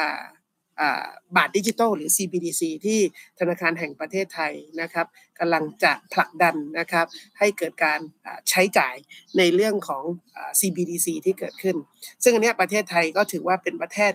[1.37, 2.99] บาทดิจิทัลหรือ CBDC ที่
[3.39, 5.07] ธนาคารแห่งประเทศไทยนะครับ
[5.39, 7.07] กำลังจะผลักดันนะครับ
[7.39, 8.01] ให้เกิดการ
[8.51, 8.95] ใช้จ่าย
[9.39, 10.05] ในเรื่องของ
[10.61, 11.76] CBDC ที่เกิดขึ้น
[12.22, 14.12] ซึ่งอันนี้ประเทศไทยก็ถือว่าเป็นประเทศ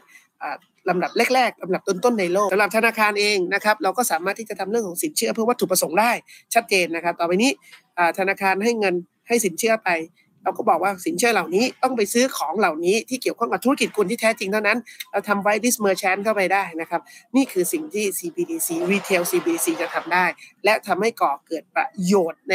[0.90, 6.12] ลำดับแรกๆลำดับต้นๆในโลกสำหรับธนาคารเองนะครับเราก็สามารถที่จะทำเรื่องของสินเชื่อเพื่อวัตถุประสงค์ได้
[6.54, 7.52] ชัดเจนนะครับ ต่อไปนี้
[8.20, 8.96] ธนาคารให้เงิน
[9.28, 9.90] ให้สินเชื่อไป
[10.46, 14.78] เราก็บอกว่าสินเชื่อเหล่านี้ต้องไปซื้อของเหล่านี้ที่เกี่ยวข้องกับธุรกิจคุณที่แท้จริงเท่านั้น
[15.12, 17.02] เราทำไว้ this merchant เข้าไปได้นะครับ
[17.36, 20.26] นี่คือสิ่งที่ CBDC retail CBDC จะทำได้
[20.66, 22.54] และทำให้ก่อเกิดประโยชน์ใน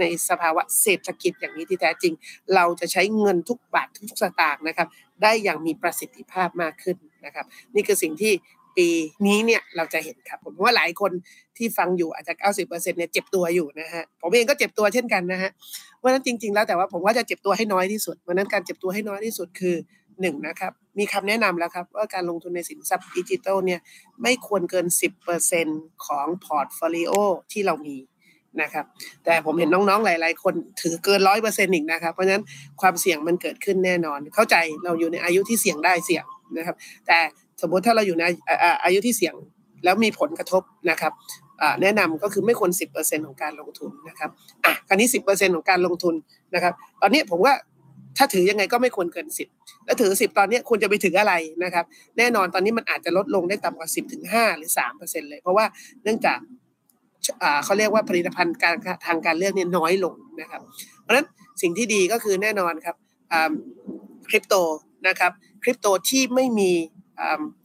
[0.00, 2.14] ในสภาวะเศรษฐกิจอย่างนี้ที่แท้จริง
[2.54, 4.88] เราจะใช้เงินทุกบาททุกสตางค์นะครับ
[5.22, 8.32] ได้อย่างมีประสิทธิภาพมากขึ้นนะครับ นี่คือสิ่งที่
[8.76, 8.88] ปี
[9.26, 11.12] นี้เนี่ยเราจะเห็นครับ ผมว่าหลายคน
[11.56, 15.50] ที่ฟังอยู่อาจจะ 90%เนี่ยเจ็บตัวอยู่นะฮะผมเองก็เจ็บตัวเช่นกันนะฮะ
[15.98, 19.76] เพราะนั้นจริง ๆ แล้วแต่ว่าผมว่าจะเจ็บตัวให้น้อยที่สุดเพราะนั้นการเจ็บตัวให้น้อยที่สุดคือ
[20.20, 23.80] หนึ่งนะครับมีคำแนะนำแล้วครับว่าการลงทุนในสินทรัพย์ดิจิทัลเนี่ย
[24.22, 24.86] ไม่ควรเกิน
[25.46, 27.12] 10%ของพอร์ตโฟลิโอ
[27.52, 27.96] ที่เรามี
[28.62, 28.84] นะครับ
[29.24, 32.44] แต่ผมเห็นน้องๆ หลาย ๆ คนถือเกินร้อยเปอร์เซ็นต์อีกนะครับเพราะฉะนั้น
[32.80, 36.24] ความเสี่ยงมันเกิดขึ้นแน่นอน เข้าใจเราอยู่ในอายุที่เสี่ยงได้เสี่ยง
[36.56, 37.18] นะครับ แต่
[37.62, 38.24] สมมติถ้าเราอยู่ใน
[38.84, 39.34] อายุที่เสี่ยง
[39.84, 41.12] แล้วมีผลกระทบนะครับ
[41.82, 44.30] แนะนำก็คือไม่ควร 10%ของการลงทุนนะครับ
[44.64, 46.14] อะคราวนี้ 10%ของการลงทุน
[46.54, 47.54] นะครับ ตอนนี้ผมว่า
[48.18, 51.34] ถ้าถือยังไงก็ไม่ควรเกิน 10 แล้วถือ 10 ตอนนี้คุณจะไปถืออะไร
[51.64, 51.84] นะครับ
[52.18, 55.64] แน่นอนตอนนี้มันอาจจะลดลงได้ต่ำกว่า 10ถึง5หรือ3%เลย เพราะว่า
[56.02, 56.38] เนื่องจาก
[57.64, 60.60] เขาเรียกว่าผลิตภัณฑ์การทางการเลือกเนี่ยน้อยลงนะครับ
[61.00, 61.26] เพราะฉะนั้น
[61.62, 62.96] สิ่งที่ดีก็คือแน่นอนครับ
[64.28, 64.54] คริปโต
[65.08, 65.32] นะครับ
[65.62, 66.72] คริปโตที่ไม่มี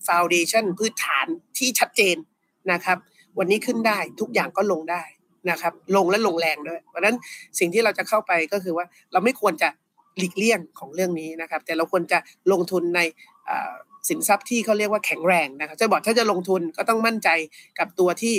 [0.08, 1.28] ฟาวเดชันพื้นฐาน
[1.58, 2.18] ที่ชัดเจน
[2.72, 2.98] นะครับ
[3.38, 5.04] วันนี้ขึ้นได้ทุกอย่างก็ลงได้
[5.50, 7.16] นะครับ ลงและลงแรงด้วย เพราะนั้น
[7.60, 9.70] สิ่งที่เราจะเข้าไปก็คือว่าเราไม่ควรจะ
[10.18, 12.20] หลีกเลี่ยงของเรื่องนี้นะครับ แต่เราควรจะ
[12.52, 13.00] ลงทุนใน
[14.10, 17.30] สินทรัพย์ที่เขาเรียกว่าแข็งแรงนะครับจะบอกถ้าจะลงทุนก็ต้องมั่นใจ
[17.80, 18.36] กับตัวที่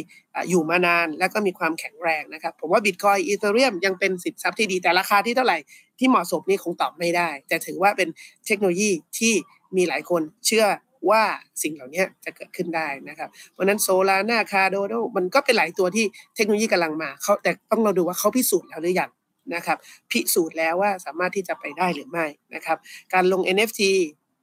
[0.50, 5.58] อยู่มานานแล้วก็มีความแข็งแรงนะครับ ผมว่าบิตคอยอีเทเรียมยังเป็นสินทรัพย์ที่ดีแต่ราคาที่เท่าไหร่
[5.98, 8.08] ที่เหมาะสมนี่คงตอบไม่ได้ แต่ถือว่าเป็น
[8.46, 9.32] เทคโนโลยีที่
[9.76, 10.66] มีหลายคนเชื่อ
[11.10, 11.22] ว่า
[11.62, 19.10] สิ่งเหล่านี้จะเกิดขึ้นได้นะครับเพราะนั้นโซลาร่าคาโดโดมันก็เป็นหลายตัวที่เทคโนโลยีกำลังมาเขาแต่ต้องเราดูว่าเขาพิสูจน์แล้วหรือยัง
[19.54, 19.78] นะครับ
[20.10, 22.76] พิสูจน์แล้วว่าสามารถที่จะไปได้หรือไม่นะครับ
[23.14, 23.82] การลง NFT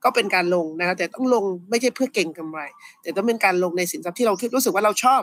[0.04, 2.60] ก็เป็นการลงนะครับแต่ต้องลงไม่ใช่เพื่อเก่งกำไร
[3.02, 5.22] แต่ต้องเป็นการลงในสินทรัพย์ที่เราคิดรู้สึกว่าเราชอบ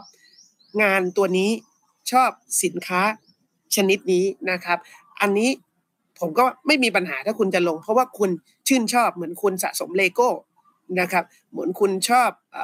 [0.82, 1.50] งานตัวนี้
[2.12, 2.30] ชอบ
[2.64, 3.00] สินค้า
[3.76, 4.78] ชนิดนี้นะครับ
[5.20, 5.50] อันนี้
[6.20, 8.30] ผมก็ไม่มีปัญหาถ้าคุณจะลง เพราะว่าคุณ
[8.68, 10.28] ชื่นชอบเหมือนคุณสะสมเลโก้
[11.00, 12.58] นะครับเหมือนคุณชอบอ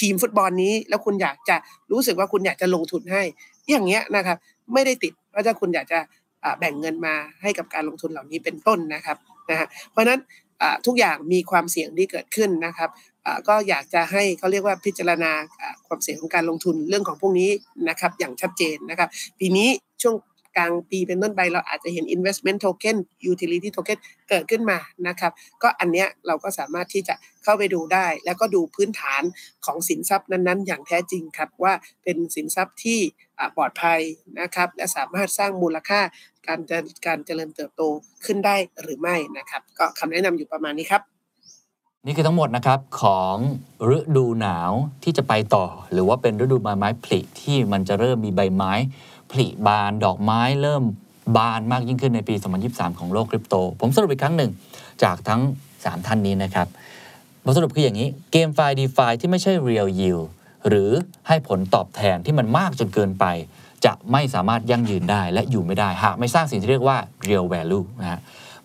[0.00, 1.56] ทีมฟุตบอลนี้ แล้วคุณอยากจะ
[1.92, 3.22] รู้สึกว่าคุณอยากจะลงทุนให้
[3.70, 4.36] อย่างเงี้ยนะครับ
[4.72, 5.98] ไม่ได้ติดว่าถ้าคุณอยากจะ
[6.58, 9.16] แบ่งเงินมาให้กับการลงทุนเหล่านี้เป็นต้นนะครับ
[9.50, 10.20] นะฮะเพราะฉะนั้น
[10.86, 12.90] ทุกอย่างมีความเสี่ยงที่เกิดขึ้นนะครับ
[13.48, 15.32] ก็อยากจะให้เขาเรียกว่าพิจารณา
[15.86, 17.50] ความเสี่ยงของการลงทุนเรื่องของพวกนี้
[17.88, 19.68] นะครับอย่างชัดเจนนะครับ ปีนี้
[20.02, 20.14] ช่วง
[20.56, 22.96] กลางปีเป็นต้นไปเราอาจจะเห็น investment token
[23.30, 23.98] utility token
[24.28, 24.78] เกิดขึ้นมา
[25.08, 25.32] นะครับ
[25.62, 29.22] ก็อันเนี้ยเราก็สามารถที่จะเข้าไปดูได้ แล้วก็ดูพื้นฐาน
[29.66, 31.72] ของสินทรัพย์นั้นๆ อย่างแท้จริงครับว่า
[32.04, 32.98] เป็นสินทรัพย์ที่
[33.56, 34.00] ปลอดภัย
[34.40, 36.00] นะครับ และสามารถสร้างมูลค่า
[36.46, 36.60] การ
[37.06, 37.82] การเจริญเติบโต
[38.26, 41.02] ขึ้นได้หรือไม่นะครับ ก็คำแนะนำอยู่ประมาณนี้ครับ
[42.06, 43.36] นี่คือทั้งหมดนะครับของ
[43.96, 48.72] ฤดูหนาวที่จะไปต่อ หรือว่าเป็นฤดูใบไม้ผลิที่มันจะเริ่มมีใบไม้
[49.34, 50.82] ผลิบานดอกไม้เริ่ม
[51.36, 52.34] บานมากยิ่งขึ้นในปี
[52.66, 54.50] 2023 ของโลกคริปโต ผมสรุปอีกครั้งหนึ่ง
[55.02, 55.40] จากทั้ง
[55.74, 56.66] 3 ท่านนี้นะครับ
[57.44, 60.26] บทสรุปคืออย่างนี้เกมไฟล์ DeFi ที่ไม่ใช่ Real Yield
[60.68, 60.90] หรือ
[61.28, 63.24] ให้ผลตอบแทนที่มันมากจนเกินไป
[63.84, 66.96] จะไม่สามารถยั่งยืนได้และอยู่ไม่ได้ หากไม่สร้างสิ่งที่เรียกว่า
[67.28, 68.20] Real Value นะฮะ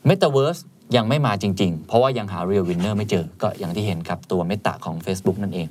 [0.09, 0.61] Metaverse
[0.95, 5.67] ยังไม่มาจริง ๆ เพราะว่ายังหา Real Winner ไม่เจอ ก็อย่างที่เห็นครับตัว Meta ของ Facebook นั่นเอง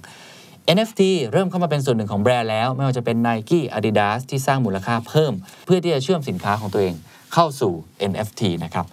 [0.76, 1.02] NFT
[1.32, 5.32] เริ่มเข้ามาเป็นส่วนหนึ่งของแบรนด์แล้ว ไม่ว่าจะเป็น Nike Adidas ที่สร้างมูลค่าเพิ่ม
[5.64, 6.94] เพื่อที่จะเชื่อมสินค้าของตัวเอง
[7.34, 7.72] เข้าสู่
[8.10, 8.86] NFT นะครับ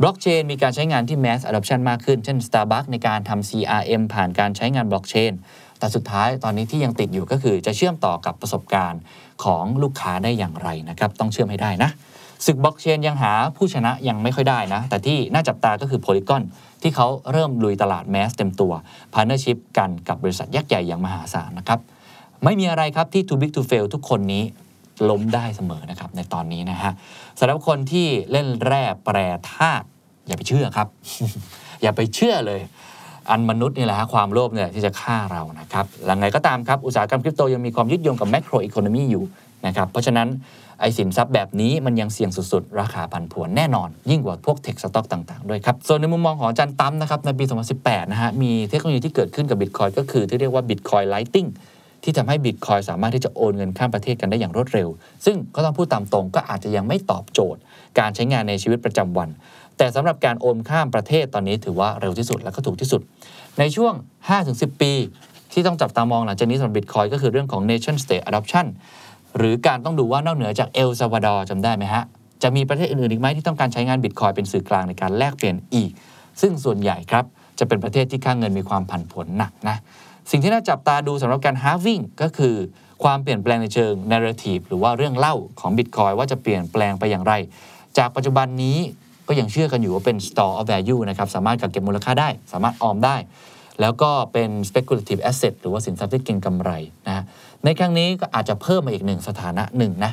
[0.00, 5.32] บล็อกเชนมีการใช้งานที่ mass adoption มากขึ้น เช่น Starbucks ในการทำ CRM ผ่านการใช้งานบล็อกเชน
[5.78, 9.00] แต่สุดท้ายตอนนี้ที่ยังติดอยู่ก็คือจะเชื่อมต่อกับประสบการณ์
[9.44, 11.90] ของลูกค้าได้อย่างไรนะครับ ต้องเชื่อมให้ได้นะ
[12.46, 16.42] ศึกบล็อกเชนยังหาผู้ชนะยังไม่ค่อยได้นะ แต่ที่น่าจับตาก็คือ Polygon
[16.82, 18.72] ที่เขาเริ่มลุยตลาด mass เต็มตัว
[19.14, 21.80] partnership กันกับบริษัทยักษ์ใหญ่อย่างมหาศาลนะครับ
[22.44, 24.42] ไม่มีอะไรครับที่ too big to fail ทุกคนนี้
[25.10, 26.92] ล้มได้เสมอนะครับในตอนนี้นะฮะ
[27.38, 29.16] สำหรับคนที่เล่นแร่แปร
[29.52, 29.86] ธาตุ
[30.26, 30.88] อย่าไปเชื่อครับ
[31.82, 32.60] อย่าไปเชื่อเลย
[33.30, 39.24] อันมนุษย์นี่แหละฮะความโลภเนี่ยที่จะฆ่าเรานะครับยังไงก็ตามครับ อุตสาหกรรมคริปโตยังมีความยึดโยงกับ macroeconomy อยู่
[39.66, 40.28] นะครับเพราะฉะนั้น
[40.80, 47.44] ไอสินทรัพย์แบบนี้มันยังเสี่ยงสุด ๆ ราคาผันผวนแน่นอน ยิ่งกว่าพวกเทคสต็อกต่างๆ ด้วยครับ ส่วนในมุมมองของอาจารย์ตั้มนะครับในปี
[47.78, 51.48] 2018 นะฮะมีเทคโนโลยีที่เกิดขึ้นกับบิตคอยก็คือที่เรียกว่า Bitcoin Lighting
[52.02, 54.88] ที่ทำให้บิตคอยสามารถที่จะโอนเงินข้ามประเทศกันได้อย่างรวดเร็ว
[55.24, 57.60] ซึ่งก็ต้องพูดตามตรงก็อาจจะยังไม่ตอบโจทย์
[57.98, 59.28] การใช้งานในชีวิตประจำวัน
[59.78, 63.00] แต่สำหรับการโอนข้ามประเทศตอนนี้ถือว่าเร็วที่สุดและก็ถูกที่สุด
[63.58, 63.92] ในช่วง
[64.38, 64.92] 5-10 ปี
[65.52, 68.66] ที่ต้องจับตามองหลังจากนี้สำหรับบิตคอยก็คือเรื่องของ nation state adoption
[69.36, 72.02] หรือการต้องดูว่านอกเหนือจากเอลซาวาดอร์จำได้ไหมฮะ
[72.42, 75.90] จะมีประเทศอื่นๆอีกไหมที่ต้องการใช้งานบิตคอยเป็นสื่อกลางในการแลกเปลี่ยนอีก
[76.40, 77.24] ซึ่งส่วนใหญ่ครับ
[77.58, 79.76] จะเป็นประเทศที่ค่าเงินมีความผันผวนหนักนะ
[80.30, 82.54] สิ่งที่น่าจับตาดูสำหรับการ halving ก็คือ
[83.04, 87.32] ความเปลี่ยนแปลงในเชิง narrative หรือว่าเรื่องเล่าของบิตคอยว่าจะเปลี่ยนแปลงไปอย่างไร
[87.98, 88.78] จากปัจจุบันนี้
[89.28, 93.16] ก็ยังเชื่อกันอยู่ว่าเป็น store of value นะครับสามารถกักเก็บมูลค่าได้ สามารถออมได้
[93.80, 96.70] แล้วก็เป็น speculative asset หรือว่าสินทรัพย์ที่เก็งกำไร
[97.08, 97.24] นะ
[97.64, 100.12] ในครั้งนี้ก็อาจจะเพิ่มมาอีกหนึ่งสถานะหนึ่งนะ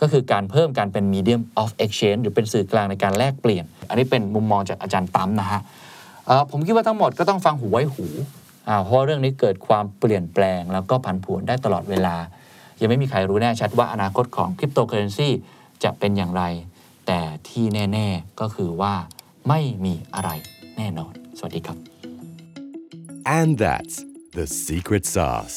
[0.00, 5.60] ก็คือการเพิ่มการเป็น medium of exchange หรือเป็นสื่อกลางในการแลกเปลี่ยน อันนี้เป็นมุมมองจากอาจารย์ตั้มนะฮะ
[6.50, 8.06] ผมคิดว่าทั้งหมดก็ต้องฟังหูไว้หู
[8.84, 12.16] เพราะเรื่องนี้เกิดความเปลี่ยนแปลง แล้วก็ผันผวนได้ตลอดเวลา
[12.80, 15.28] ยังไม่มีใครรู้แน่ชัดว่าอนาคตของคริปโตเคอเรนซี
[15.84, 16.42] จะเป็นอย่างไร
[17.06, 18.94] แต่ที่แน่ ๆ ก็คือว่า
[19.48, 20.30] ไม่มีอะไร
[20.76, 21.78] แน่นอน สวัสดีครับ
[23.38, 23.96] And that's
[24.38, 25.56] the secret sauce.